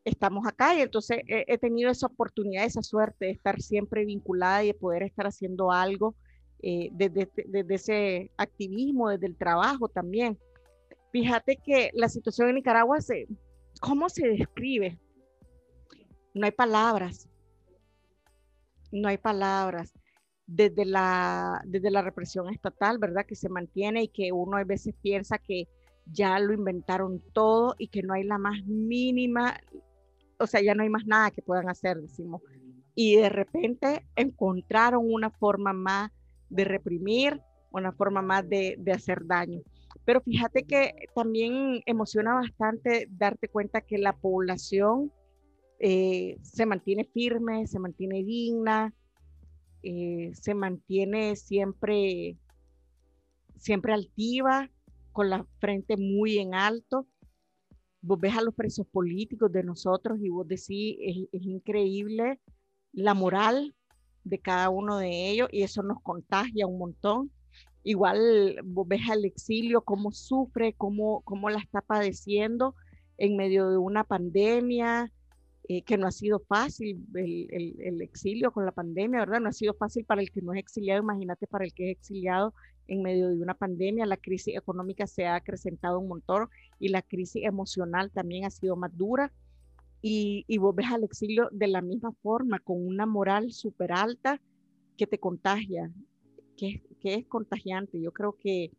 estamos 0.06 0.46
acá 0.46 0.76
y 0.76 0.82
entonces 0.82 1.20
he, 1.28 1.58
tenido 1.58 1.89
esa 1.89 2.08
oportunidad, 2.08 2.66
esa 2.66 2.82
suerte 2.82 3.26
de 3.26 3.32
estar 3.32 3.62
siempre 3.62 4.06
vinculada 4.06 4.63
y 4.63 4.68
de 4.68 4.74
poder 4.74 5.04
estar 5.04 5.26
haciendo 5.28 5.72
algo 5.72 6.16
eh, 6.62 6.89
desde, 6.94 7.30
desde 7.46 7.76
ese 7.76 8.32
activismo, 8.38 9.10
desde 9.10 9.28
el 9.28 9.38
trabajo 9.38 9.88
también. 9.88 10.38
Fíjate 11.12 11.58
que 11.58 11.92
la 11.94 12.10
situación 12.10 12.50
en 12.50 12.56
Nicaragua, 12.56 13.00
se, 13.00 13.28
¿cómo 13.80 14.10
se 14.10 14.28
describe? 14.28 15.00
No 16.34 16.46
hay 16.46 16.52
palabras. 16.52 17.30
No 18.92 19.08
hay 19.08 19.18
palabras. 19.18 19.94
Desde 20.46 20.86
la, 20.86 21.62
desde 21.66 21.92
la 21.92 22.02
represión 22.02 22.50
estatal, 22.50 22.98
¿verdad? 22.98 23.26
Que 23.26 23.36
se 23.36 23.48
mantiene 23.48 24.04
y 24.04 24.08
que 24.10 24.32
uno 24.32 24.58
a 24.58 24.63
veces 24.63 24.94
piensa 25.02 25.38
que 25.38 25.68
ya 26.06 26.38
lo 26.39 26.54
inventaron 26.54 27.22
todo 27.34 27.76
y 27.78 27.88
que 27.88 28.04
no 28.04 28.13
hay 28.13 28.24
la 28.24 28.38
más 28.38 28.63
mínima, 28.66 29.58
o 30.39 30.48
sea, 30.48 30.62
ya 30.62 30.76
no 30.76 30.84
hay 30.84 30.89
más 30.89 31.06
nada 31.06 31.32
que 31.32 31.41
puedan 31.41 31.69
hacer, 31.69 32.02
decimos. 32.02 32.41
Y 32.96 33.15
de 33.15 33.30
repente 33.30 34.06
encontraron 34.15 35.04
una 35.12 35.30
forma 35.30 35.74
más 35.74 36.12
de 36.50 36.63
reprimir, 36.65 37.41
una 37.72 37.91
forma 37.91 38.22
más 38.22 38.48
de, 38.48 38.76
de 38.78 38.91
hacer 38.91 39.26
daño. 39.26 39.62
Pero 40.06 40.22
fíjate 40.22 40.63
que 40.63 40.93
también 41.15 41.82
emociona 41.86 42.36
bastante 42.36 43.08
darte 43.10 43.48
cuenta 43.48 43.82
que 43.82 43.98
la 43.98 44.13
población 44.13 45.12
eh, 45.86 46.38
se 46.41 46.65
mantiene 46.65 47.04
firme, 47.04 47.67
se 47.67 47.78
mantiene 47.78 48.24
digna, 48.24 48.93
eh, 49.82 50.32
se 50.34 50.54
mantiene 50.54 51.36
siempre, 51.36 52.38
siempre 53.58 53.93
altiva, 53.93 54.69
con 55.12 55.30
la 55.30 55.46
frente 55.60 55.98
muy 55.98 56.39
en 56.39 56.54
alto. 56.54 57.06
Vos 58.04 58.20
ves 58.20 58.36
a 58.36 58.42
los 58.42 58.54
presos 58.54 58.86
políticos 58.86 59.52
de 59.52 59.63
nosotros 59.63 60.20
y 60.22 60.30
vos 60.30 60.48
decís, 60.48 60.98
es, 61.00 61.18
es 61.32 61.42
increíble 61.44 62.39
la 62.92 63.13
moral 63.13 63.74
de 64.24 64.39
cada 64.39 64.70
uno 64.70 64.98
de 64.98 65.30
ellos 65.30 65.50
y 65.52 65.63
eso 65.63 65.82
nos 65.84 66.02
contagia 66.04 66.68
un 66.68 66.78
montón. 66.78 67.32
Igual 67.84 68.60
vos 68.63 68.88
ves 68.88 69.10
al 69.10 69.26
exilio, 69.26 69.82
cómo 69.82 70.12
sufre, 70.12 70.74
cómo, 70.74 71.22
cómo 71.22 71.50
la 71.50 71.60
está 71.60 71.82
padeciendo 71.82 72.76
en 73.18 73.38
medio 73.38 73.70
de 73.70 73.78
una 73.78 74.04
pandemia, 74.04 75.12
eh, 75.70 75.82
que 75.84 75.98
no 75.98 76.08
ha 76.08 76.12
sido 76.12 76.42
fácil 76.42 77.06
el, 77.16 77.48
el, 77.80 78.02
exilio 78.02 78.52
con 78.52 78.66
la 78.66 78.74
pandemia, 78.74 79.20
¿verdad? 79.20 79.39
No 79.39 79.48
ha 79.48 79.54
sido 79.54 79.74
fácil 79.74 80.04
para 80.04 80.22
el 80.22 80.30
que 80.30 80.42
no 80.42 80.52
es 80.54 80.60
exiliado, 80.60 81.02
imagínate 81.02 81.48
para 81.48 81.63
el 81.63 81.74
que 81.74 81.92
es 81.92 81.98
exiliado 81.98 82.54
en 82.88 83.02
medio 83.02 83.30
de 83.30 83.41
una 83.41 83.54
pandemia, 83.54 84.06
la 84.06 84.17
crisis 84.17 84.56
económica 84.56 85.08
se 85.08 85.26
ha 85.26 85.36
acrecentado 85.36 86.00
un 86.00 86.08
montón 86.08 86.50
y 86.80 86.89
la 86.89 87.02
crisis 87.02 87.43
emocional 87.46 88.12
también 88.12 88.46
ha 88.46 88.50
sido 88.50 88.76
más 88.76 88.96
dura. 88.98 89.32
Y, 90.02 90.43
y 90.48 90.58
vos 90.58 90.76
ves 90.76 90.88
al 90.91 91.04
exilio 91.06 91.48
de 91.52 91.67
la 91.67 91.82
misma 91.82 92.12
forma, 92.22 92.60
con 92.60 92.86
una 92.86 93.06
moral 93.06 93.54
súper 93.54 93.93
alta 93.93 94.41
que 94.98 95.08
te 95.08 95.17
contagia 95.17 95.89
que, 96.56 96.82
es 97.04 97.26
contagiante. 97.28 98.02
Yo 98.02 98.12
creo 98.12 98.38
que, 98.39 98.72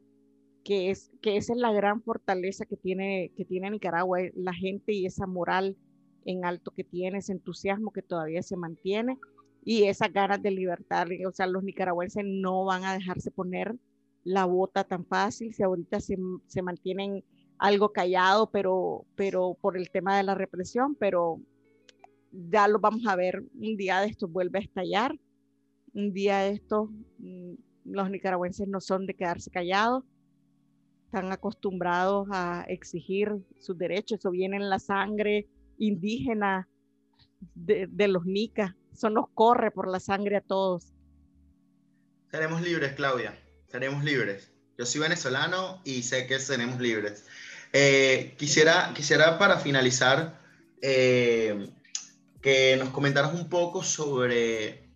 que, 0.64 0.90
es, 0.90 1.11
que 1.21 1.37
esa 1.37 1.53
es 1.53 1.59
la 1.59 1.73
gran 1.73 2.03
fortaleza 2.03 2.67
que 2.67 2.77
tiene, 2.77 3.33
que 3.37 3.45
tiene 3.45 3.71
Nicaragua, 3.71 4.23
eh, 4.23 4.33
la 4.35 4.55
gente 4.55 4.93
y 4.93 5.07
esa 5.07 5.27
moral 5.27 5.77
en 6.25 6.45
alto 6.45 6.71
que 6.71 6.85
tiene, 6.85 7.19
ese 7.19 7.33
entusiasmo 7.33 7.93
que 7.93 8.03
todavía 8.03 8.43
se 8.43 8.57
mantiene 8.57 9.19
y 9.64 9.85
esas 9.85 10.12
ganas 10.12 10.43
de 10.43 10.51
libertad. 10.51 11.07
O 11.27 11.33
sea, 11.33 11.47
los 11.47 11.62
nicaragüenses 11.62 12.25
no 12.27 12.64
van 12.64 12.85
a 12.85 12.95
dejarse 12.95 13.31
poner 13.31 13.75
la 14.25 14.47
bota 14.47 14.85
tan 14.85 15.05
fácil, 15.05 15.55
si 15.55 15.63
ahorita 15.63 16.01
se, 16.01 16.17
se 16.47 16.63
mantienen 16.63 17.23
algo 17.59 17.93
callado, 17.93 18.51
pero, 18.51 19.05
pero 19.15 19.57
por 19.61 19.77
el 19.77 19.91
tema 19.91 20.17
de 20.17 20.25
la 20.25 20.35
represión, 20.35 20.95
pero 20.97 21.41
ya 22.33 22.67
lo 22.67 22.81
vamos 22.81 23.07
a 23.07 23.15
ver, 23.15 23.45
un 23.55 23.77
día 23.77 24.01
de 24.01 24.09
esto 24.09 24.27
vuelve 24.27 24.59
a 24.59 24.63
estallar 24.63 25.15
un 25.95 26.13
día 26.13 26.39
de 26.41 26.51
estos, 26.53 26.91
mm, 27.19 27.55
los 27.85 28.11
nicaragüenses 28.11 28.69
no 28.69 28.81
son 28.81 29.07
de 29.07 29.15
quedarse 29.15 29.51
callados, 29.51 30.05
están 31.07 31.33
acostumbrados 31.33 32.29
a 32.33 32.65
exigir 32.69 33.33
sus 33.61 33.79
derechos, 33.79 34.19
eso 34.19 34.31
viene 34.31 34.57
en 34.57 34.69
la 34.69 34.81
sangre 34.81 35.49
indígena 35.79 36.69
de, 37.55 38.09
los 38.09 38.25
nicas, 38.25 38.75
eso 38.93 39.11
nos 39.11 39.29
corre 39.31 39.71
por 39.71 39.89
la 39.89 40.01
sangre 40.01 40.37
a 40.37 40.41
todos. 40.41 40.93
Seremos 42.31 42.63
libres, 42.63 42.95
Claudia, 42.95 43.39
seremos 43.75 44.05
libres. 44.05 44.53
Yo 44.79 44.87
soy 44.87 45.01
venezolano 45.01 45.83
y 45.83 46.05
sé 46.05 46.29
que 46.29 46.39
seremos 46.39 46.81
libres. 46.81 47.25
Eh, 47.73 48.37
quisiera, 48.39 48.93
quisiera 48.95 49.37
para 49.37 49.59
finalizar 49.59 50.39
eh, 50.81 51.73
que 52.41 52.77
nos 52.77 52.91
comentaras 52.91 53.35
un 53.35 53.49
poco 53.49 53.83
sobre 53.83 54.89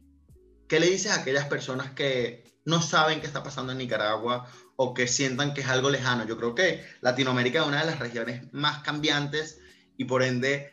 ¿Qué 0.68 0.78
le 0.78 0.88
dices 0.88 1.10
a 1.10 1.16
aquellas 1.16 1.46
personas 1.46 1.90
que 1.90 2.44
no 2.66 2.80
saben 2.80 3.20
qué 3.20 3.26
está 3.26 3.42
pasando 3.42 3.72
en 3.72 3.78
Nicaragua 3.78 4.48
o 4.76 4.94
que 4.94 5.08
sientan 5.08 5.54
que 5.54 5.62
es 5.62 5.66
algo 5.66 5.90
lejano? 5.90 6.24
Yo 6.24 6.36
creo 6.36 6.54
que 6.54 6.84
Latinoamérica 7.00 7.62
es 7.62 7.66
una 7.66 7.80
de 7.80 7.86
las 7.86 7.98
regiones 7.98 8.42
más 8.52 8.84
cambiantes 8.84 9.58
y 9.96 10.04
por 10.04 10.22
ende 10.22 10.72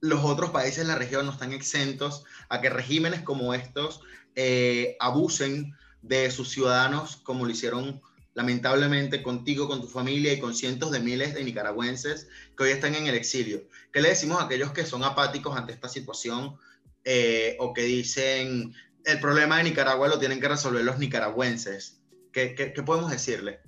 los 0.00 0.24
otros 0.24 0.48
países 0.48 0.78
de 0.78 0.84
la 0.84 0.94
región 0.94 1.26
no 1.26 1.32
están 1.32 1.52
exentos 1.52 2.24
a 2.48 2.62
que 2.62 2.70
regímenes 2.70 3.20
como 3.20 3.52
estos 3.52 4.00
eh, 4.34 4.96
abusen 4.98 5.74
de 6.04 6.30
sus 6.30 6.50
ciudadanos 6.50 7.16
como 7.16 7.44
lo 7.44 7.50
hicieron 7.50 8.00
lamentablemente 8.34 9.22
contigo, 9.22 9.68
con 9.68 9.80
tu 9.80 9.86
familia 9.86 10.32
y 10.32 10.40
con 10.40 10.54
cientos 10.54 10.90
de 10.90 11.00
miles 11.00 11.34
de 11.34 11.44
nicaragüenses 11.44 12.28
que 12.56 12.64
hoy 12.64 12.70
están 12.70 12.94
en 12.94 13.06
el 13.06 13.14
exilio. 13.14 13.62
¿Qué 13.92 14.00
le 14.00 14.08
decimos 14.08 14.40
a 14.40 14.44
aquellos 14.44 14.72
que 14.72 14.84
son 14.84 15.04
apáticos 15.04 15.56
ante 15.56 15.72
esta 15.72 15.88
situación 15.88 16.56
eh, 17.04 17.56
o 17.60 17.72
que 17.72 17.82
dicen 17.82 18.74
el 19.04 19.20
problema 19.20 19.58
de 19.58 19.64
Nicaragua 19.64 20.08
lo 20.08 20.18
tienen 20.18 20.40
que 20.40 20.48
resolver 20.48 20.84
los 20.84 20.98
nicaragüenses. 20.98 22.02
¿Qué, 22.32 22.54
qué, 22.54 22.82
podemos 22.82 23.10
decirle? 23.10 23.60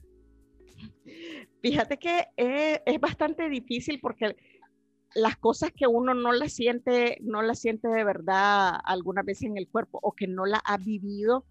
Fíjate 1.62 1.98
que 1.98 2.26
es, 2.36 2.80
es, 2.84 3.00
bastante 3.00 3.48
difícil 3.48 4.00
porque 4.00 4.36
las 5.14 5.36
cosas 5.36 5.70
que 5.72 5.86
uno 5.86 6.14
no 6.14 6.32
las 6.32 6.52
siente, 6.52 7.18
no 7.20 7.42
las 7.42 7.60
siente 7.60 7.88
de 7.88 8.04
verdad 8.04 8.74
alguna 8.84 9.22
vez 9.22 9.42
en 9.42 9.56
el 9.56 9.68
cuerpo 9.68 10.00
o 10.02 10.12
que 10.12 10.26
no 10.26 10.46
la 10.46 10.58
ha 10.64 10.78
vivido, 10.78 11.44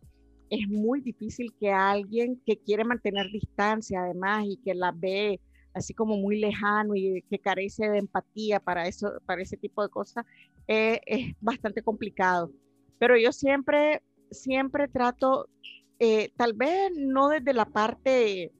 es 0.50 0.68
muy 0.68 1.02
difícil 1.02 1.54
que 1.60 1.72
alguien 1.72 2.42
que 2.46 2.58
quiere 2.58 2.84
mantener 2.84 3.30
distancia 3.32 4.02
además 4.02 4.46
y 4.48 4.58
que 4.58 4.74
la 4.74 4.92
ve 4.92 5.40
así 5.74 5.94
como 5.94 6.18
muy 6.18 6.40
lejano 6.40 6.96
y 6.96 7.22
que 7.30 7.38
carece 7.38 7.90
de 7.90 8.00
empatía 8.00 8.60
para 8.60 8.88
eso, 8.88 9.12
para 9.26 9.42
ese 9.42 9.58
tipo 9.58 9.84
de 9.84 9.90
cosas, 9.90 10.26
eh, 10.68 11.02
es 11.06 11.36
bastante 11.42 11.82
complicado. 11.82 12.50
Pero 12.98 13.18
yo 13.18 13.34
siempre, 13.34 14.02
siempre 14.32 14.88
trato, 14.88 15.50
eh, 16.00 16.32
tal 16.38 16.54
vez 16.54 16.92
no 16.96 17.28
desde 17.28 17.54
la 17.54 17.66
parte 17.66 18.54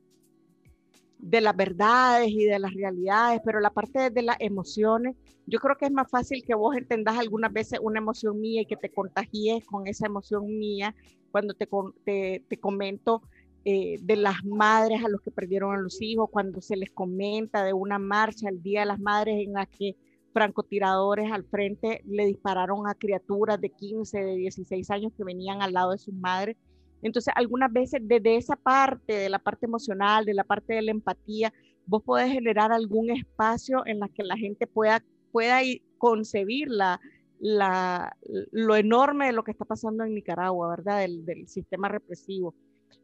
de 1.18 1.42
las 1.42 1.56
verdades 1.56 2.30
y 2.30 2.46
de 2.46 2.60
las 2.60 2.74
realidades, 2.74 3.42
pero 3.44 3.60
la 3.60 3.72
parte 3.72 4.10
de 4.10 4.22
las 4.22 4.38
emociones, 4.40 5.16
yo 5.46 5.60
creo 5.60 5.78
que 5.78 5.86
es 5.86 5.92
más 5.92 6.10
fácil 6.10 6.44
que 6.46 6.56
vos 6.56 6.76
entendas 6.76 7.18
algunas 7.18 7.52
veces 7.52 7.80
una 7.82 8.00
emoción 8.00 8.40
mía 8.40 8.62
y 8.62 8.66
que 8.66 8.78
te 8.78 8.90
contagies 8.90 9.66
con 9.66 9.88
esa 9.88 10.06
emoción 10.08 10.46
mía 10.58 10.96
cuando 11.32 11.54
te, 11.54 11.68
te, 12.04 12.44
te 12.48 12.58
comento 12.58 13.22
eh, 13.68 13.98
de 14.00 14.16
las 14.16 14.46
madres 14.46 15.04
a 15.04 15.10
los 15.10 15.22
que 15.22 15.32
perdieron 15.32 15.74
a 15.74 15.82
los 15.82 16.00
hijos, 16.00 16.30
cuando 16.30 16.62
se 16.62 16.76
les 16.76 16.92
comenta 16.92 17.64
de 17.64 17.74
una 17.74 17.98
marcha 17.98 18.48
el 18.48 18.62
Día 18.62 18.82
de 18.82 18.86
las 18.86 19.00
Madres 19.00 19.44
en 19.44 19.54
la 19.54 19.66
que 19.66 19.96
francotiradores 20.34 21.32
al 21.32 21.46
frente 21.46 22.02
le 22.06 22.28
dispararon 22.28 22.88
a 22.88 22.94
criaturas 22.94 23.60
de 23.60 23.72
15, 23.72 24.20
de 24.20 24.36
16 24.36 24.92
años 24.92 25.14
que 25.18 25.24
venían 25.24 25.64
al 25.64 25.74
lado 25.74 25.94
de 25.94 25.98
sus 25.98 26.14
madres. 26.14 26.58
Entonces, 27.06 27.32
algunas 27.38 27.72
veces 27.72 28.02
desde 28.04 28.36
esa 28.36 28.56
parte, 28.56 29.14
de 29.14 29.30
la 29.30 29.38
parte 29.38 29.68
emocional, 29.68 30.26
de 30.26 30.34
la 30.34 30.44
parte 30.44 30.74
de 30.74 30.82
la 30.82 30.90
empatía, 30.90 31.54
vos 31.86 32.02
podés 32.02 32.32
generar 32.32 32.72
algún 32.72 33.12
espacio 33.12 33.86
en 33.86 34.00
la 34.00 34.10
que 34.10 34.24
la 34.24 34.36
gente 34.36 34.66
pueda, 34.66 35.04
pueda 35.32 35.60
concebir 36.00 36.68
la, 36.68 37.00
la, 37.40 38.18
lo 38.52 38.76
enorme 38.76 39.28
de 39.28 39.34
lo 39.34 39.44
que 39.44 39.52
está 39.52 39.66
pasando 39.66 40.04
en 40.04 40.16
Nicaragua, 40.16 40.68
¿verdad? 40.70 41.02
Del, 41.02 41.24
del 41.26 41.48
sistema 41.48 41.90
represivo. 41.90 42.56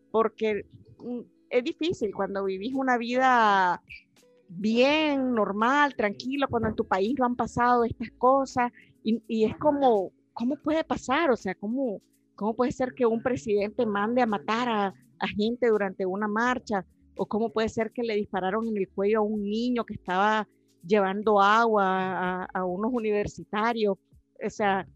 Porque 0.10 0.66
mm, 0.98 1.20
es 1.52 1.64
difícil 1.64 2.12
cuando 2.12 2.44
vivís 2.44 2.74
una 2.74 2.98
vida 2.98 3.84
bien, 4.48 5.32
normal, 5.36 5.96
tranquilo, 5.96 6.48
cuando 6.50 6.70
en 6.70 6.76
tu 6.76 6.88
país 6.88 7.14
no 7.20 7.26
han 7.26 7.36
pasado 7.36 7.84
estas 7.84 8.10
cosas 8.18 8.72
y, 9.04 9.22
y, 9.28 9.44
es 9.44 9.56
como, 9.58 10.12
¿cómo 10.34 10.56
puede 10.56 10.84
pasar? 10.84 11.30
O 11.30 11.38
sea, 11.38 11.54
¿cómo, 11.54 12.02
cómo 12.42 12.56
puede 12.56 12.72
ser 12.72 12.96
que 12.96 13.06
un 13.06 13.22
presidente 13.22 13.86
mande 13.86 14.24
a 14.24 14.26
matar 14.26 14.68
a, 14.68 14.88
a 14.88 15.28
gente 15.28 15.68
durante 15.68 16.08
una 16.08 16.28
marcha? 16.28 16.84
¿O 17.16 17.28
cómo 17.28 17.54
puede 17.54 17.70
ser 17.70 17.92
que 17.92 18.02
le 18.02 18.16
dispararon 18.16 18.68
en 18.68 18.78
el 18.78 18.90
cuello 18.90 19.20
a 19.20 19.22
un 19.22 19.44
niño 19.44 19.86
que 19.86 19.94
estaba 19.94 20.48
llevando 20.84 21.40
agua 21.40 21.84
a, 21.86 22.48
a 22.52 22.66
unos 22.66 22.92
universitarios? 22.92 23.96
O 24.44 24.50
sea, 24.50 24.88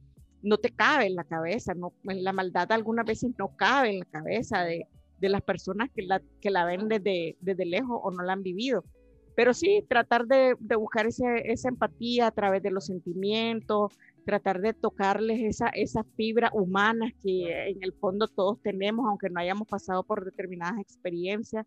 no 0.41 0.58
te 0.58 0.71
cabe 0.71 1.05
en 1.05 1.13
la 1.13 1.23
cabeza, 1.23 1.75
no, 1.75 1.93
la 2.01 2.34
maldad 2.34 2.71
algunas 2.71 3.05
veces 3.05 3.29
no 3.38 3.55
cabe 3.55 3.91
en 3.91 3.99
la 3.99 4.05
cabeza 4.05 4.63
de, 4.63 4.88
de 5.19 5.29
las 5.29 5.43
personas 5.43 5.91
que 5.93 6.01
la, 6.01 6.23
que 6.41 6.49
la 6.49 6.65
ven 6.65 6.88
desde, 6.88 7.38
desde 7.41 7.65
lejos 7.67 7.99
o 8.01 8.10
no 8.10 8.23
la 8.23 8.34
han 8.34 8.41
vivido. 8.41 8.84
Pero 9.36 9.53
sí, 9.53 9.86
tratar 9.88 10.25
de, 10.25 10.55
buscar 10.75 11.05
esa 11.05 11.69
empatía 11.69 12.25
a 12.25 12.31
través 12.31 12.63
de 12.63 12.71
los 12.71 12.88
sentimientos, 12.88 13.93
tratar 14.25 14.59
de 14.59 14.73
tocarles 14.73 15.41
esa, 15.43 15.69
esas 15.69 16.05
fibras 16.17 16.51
humanas 16.53 17.13
que 17.21 17.69
en 17.69 17.83
el 17.83 17.93
fondo 17.93 18.27
todos 18.27 18.61
tenemos, 18.61 19.05
aunque 19.07 19.29
no 19.29 19.39
hayamos 19.39 19.67
pasado 19.67 20.03
por 20.03 20.25
determinadas 20.25 20.79
experiencias, 20.79 21.65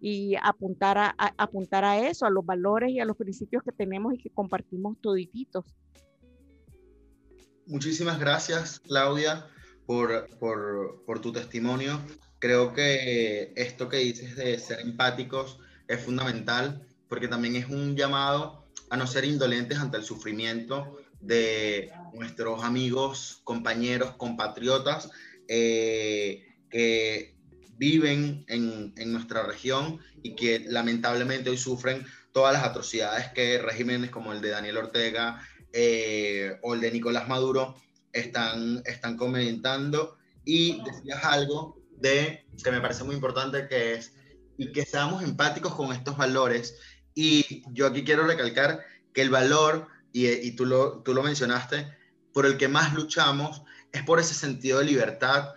y 0.00 0.34
apuntar 0.42 0.98
a, 0.98 1.14
apuntar 1.38 1.84
a 1.84 1.98
eso, 2.08 2.26
a 2.26 2.30
los 2.30 2.44
valores 2.44 2.90
y 2.90 3.00
a 3.00 3.06
los 3.06 3.16
principios 3.16 3.62
que 3.62 3.72
tenemos 3.72 4.12
y 4.12 4.18
que 4.18 4.28
compartimos 4.28 5.00
todititos. 5.00 5.64
Muchísimas 7.66 8.18
gracias, 8.18 8.80
Claudia, 8.80 9.46
por, 9.86 10.28
por, 10.38 11.02
por 11.06 11.20
tu 11.20 11.32
testimonio. 11.32 11.98
Creo 12.38 12.74
que 12.74 13.54
esto 13.56 13.88
que 13.88 13.96
dices 13.96 14.36
de 14.36 14.58
ser 14.58 14.80
empáticos 14.80 15.58
es 15.88 16.04
fundamental 16.04 16.86
porque 17.08 17.28
también 17.28 17.56
es 17.56 17.70
un 17.70 17.96
llamado 17.96 18.66
a 18.90 18.98
no 18.98 19.06
ser 19.06 19.24
indolentes 19.24 19.78
ante 19.78 19.96
el 19.96 20.04
sufrimiento 20.04 20.98
de 21.26 21.90
nuestros 22.12 22.62
amigos, 22.62 23.40
compañeros, 23.44 24.14
compatriotas 24.16 25.10
eh, 25.48 26.46
que 26.70 27.34
viven 27.76 28.44
en, 28.48 28.92
en, 28.96 29.12
nuestra 29.12 29.42
región 29.42 29.98
y 30.22 30.36
que 30.36 30.60
lamentablemente 30.60 31.50
hoy 31.50 31.58
sufren 31.58 32.06
todas 32.32 32.52
las 32.52 32.64
atrocidades 32.64 33.28
que 33.32 33.58
regímenes 33.58 34.10
como 34.10 34.32
el 34.32 34.40
de 34.40 34.50
Daniel 34.50 34.78
Ortega 34.78 35.40
eh, 35.72 36.56
o 36.62 36.74
el 36.74 36.80
de 36.80 36.92
Nicolás 36.92 37.28
Maduro 37.28 37.74
están, 38.12 38.82
están 38.84 39.16
comentando. 39.16 40.16
Y 40.44 40.82
decías 40.84 41.24
algo 41.24 41.80
de 41.96 42.46
que 42.62 42.70
me 42.70 42.80
parece 42.80 43.02
muy 43.02 43.16
importante 43.16 43.66
que 43.68 43.94
es 43.94 44.14
y 44.56 44.72
que 44.72 44.84
seamos 44.84 45.22
empáticos 45.22 45.74
con 45.74 45.92
estos 45.92 46.16
valores. 46.16 46.76
Y 47.14 47.62
yo 47.72 47.86
aquí 47.86 48.04
quiero 48.04 48.26
recalcar 48.26 48.84
que 49.12 49.22
el 49.22 49.30
valor, 49.30 49.88
y, 50.16 50.52
tú, 50.52 50.64
lo, 50.64 51.02
tú 51.02 51.12
lo 51.12 51.24
mencionaste, 51.24 51.92
por 52.32 52.46
el 52.46 52.56
que 52.56 52.68
más 52.68 52.94
luchamos 52.94 53.62
es 53.90 54.04
por 54.04 54.20
ese 54.20 54.32
sentido 54.32 54.78
de 54.78 54.84
libertad 54.84 55.54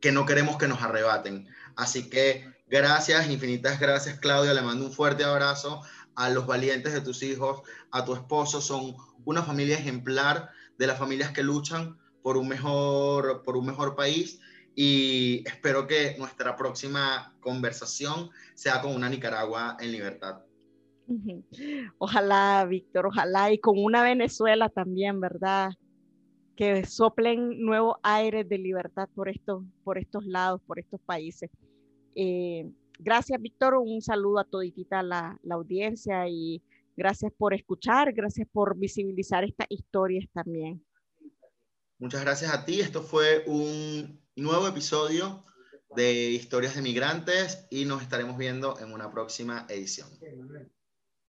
que 0.00 0.12
no 0.12 0.24
queremos 0.24 0.56
que 0.56 0.66
nos 0.66 0.82
arrebaten. 0.82 1.46
Así 1.76 2.08
que 2.08 2.50
gracias, 2.68 3.28
infinitas 3.28 3.78
gracias 3.78 4.18
Claudia, 4.18 4.54
le 4.54 4.62
mando 4.62 4.86
un 4.86 4.92
fuerte 4.92 5.24
abrazo 5.24 5.82
a 6.14 6.30
los 6.30 6.46
valientes 6.46 6.94
de 6.94 7.02
tus 7.02 7.22
hijos, 7.22 7.60
a 7.90 8.04
tu 8.06 8.14
esposo, 8.14 8.62
son 8.62 8.96
una 9.26 9.42
familia 9.42 9.78
ejemplar 9.78 10.50
de 10.78 10.86
las 10.86 10.98
familias 10.98 11.32
que 11.32 11.42
luchan 11.42 11.98
por 12.22 12.38
un 12.38 12.48
mejor, 12.48 13.42
por 13.42 13.58
un 13.58 13.66
mejor 13.66 13.94
país 13.94 14.40
y 14.74 15.42
espero 15.46 15.86
que 15.86 16.16
nuestra 16.18 16.56
próxima 16.56 17.34
conversación 17.40 18.30
sea 18.54 18.80
con 18.80 18.94
una 18.94 19.10
Nicaragua 19.10 19.76
en 19.80 19.92
libertad. 19.92 20.47
Ojalá, 21.98 22.66
Víctor, 22.68 23.06
ojalá, 23.06 23.52
y 23.52 23.58
con 23.58 23.78
una 23.78 24.02
Venezuela 24.02 24.68
también, 24.68 25.20
¿verdad? 25.20 25.72
Que 26.56 26.84
soplen 26.84 27.60
nuevos 27.60 27.96
aires 28.02 28.48
de 28.48 28.58
libertad 28.58 29.08
por 29.14 29.28
estos, 29.28 29.64
por 29.84 29.98
estos 29.98 30.24
lados, 30.24 30.60
por 30.66 30.78
estos 30.78 31.00
países. 31.00 31.50
Eh, 32.14 32.70
gracias, 32.98 33.40
Víctor, 33.40 33.76
un 33.76 34.02
saludo 34.02 34.40
a 34.40 34.44
toditita 34.44 35.02
la, 35.02 35.38
la 35.42 35.54
audiencia 35.54 36.28
y 36.28 36.62
gracias 36.96 37.32
por 37.36 37.54
escuchar, 37.54 38.12
gracias 38.12 38.48
por 38.52 38.76
visibilizar 38.76 39.44
estas 39.44 39.66
historias 39.70 40.26
también. 40.32 40.84
Muchas 41.98 42.20
gracias 42.20 42.52
a 42.52 42.64
ti. 42.64 42.80
Esto 42.80 43.02
fue 43.02 43.44
un 43.46 44.20
nuevo 44.36 44.68
episodio 44.68 45.44
de 45.96 46.30
Historias 46.30 46.76
de 46.76 46.82
Migrantes 46.82 47.66
y 47.70 47.84
nos 47.86 48.02
estaremos 48.02 48.36
viendo 48.36 48.78
en 48.78 48.92
una 48.92 49.10
próxima 49.10 49.66
edición. 49.68 50.08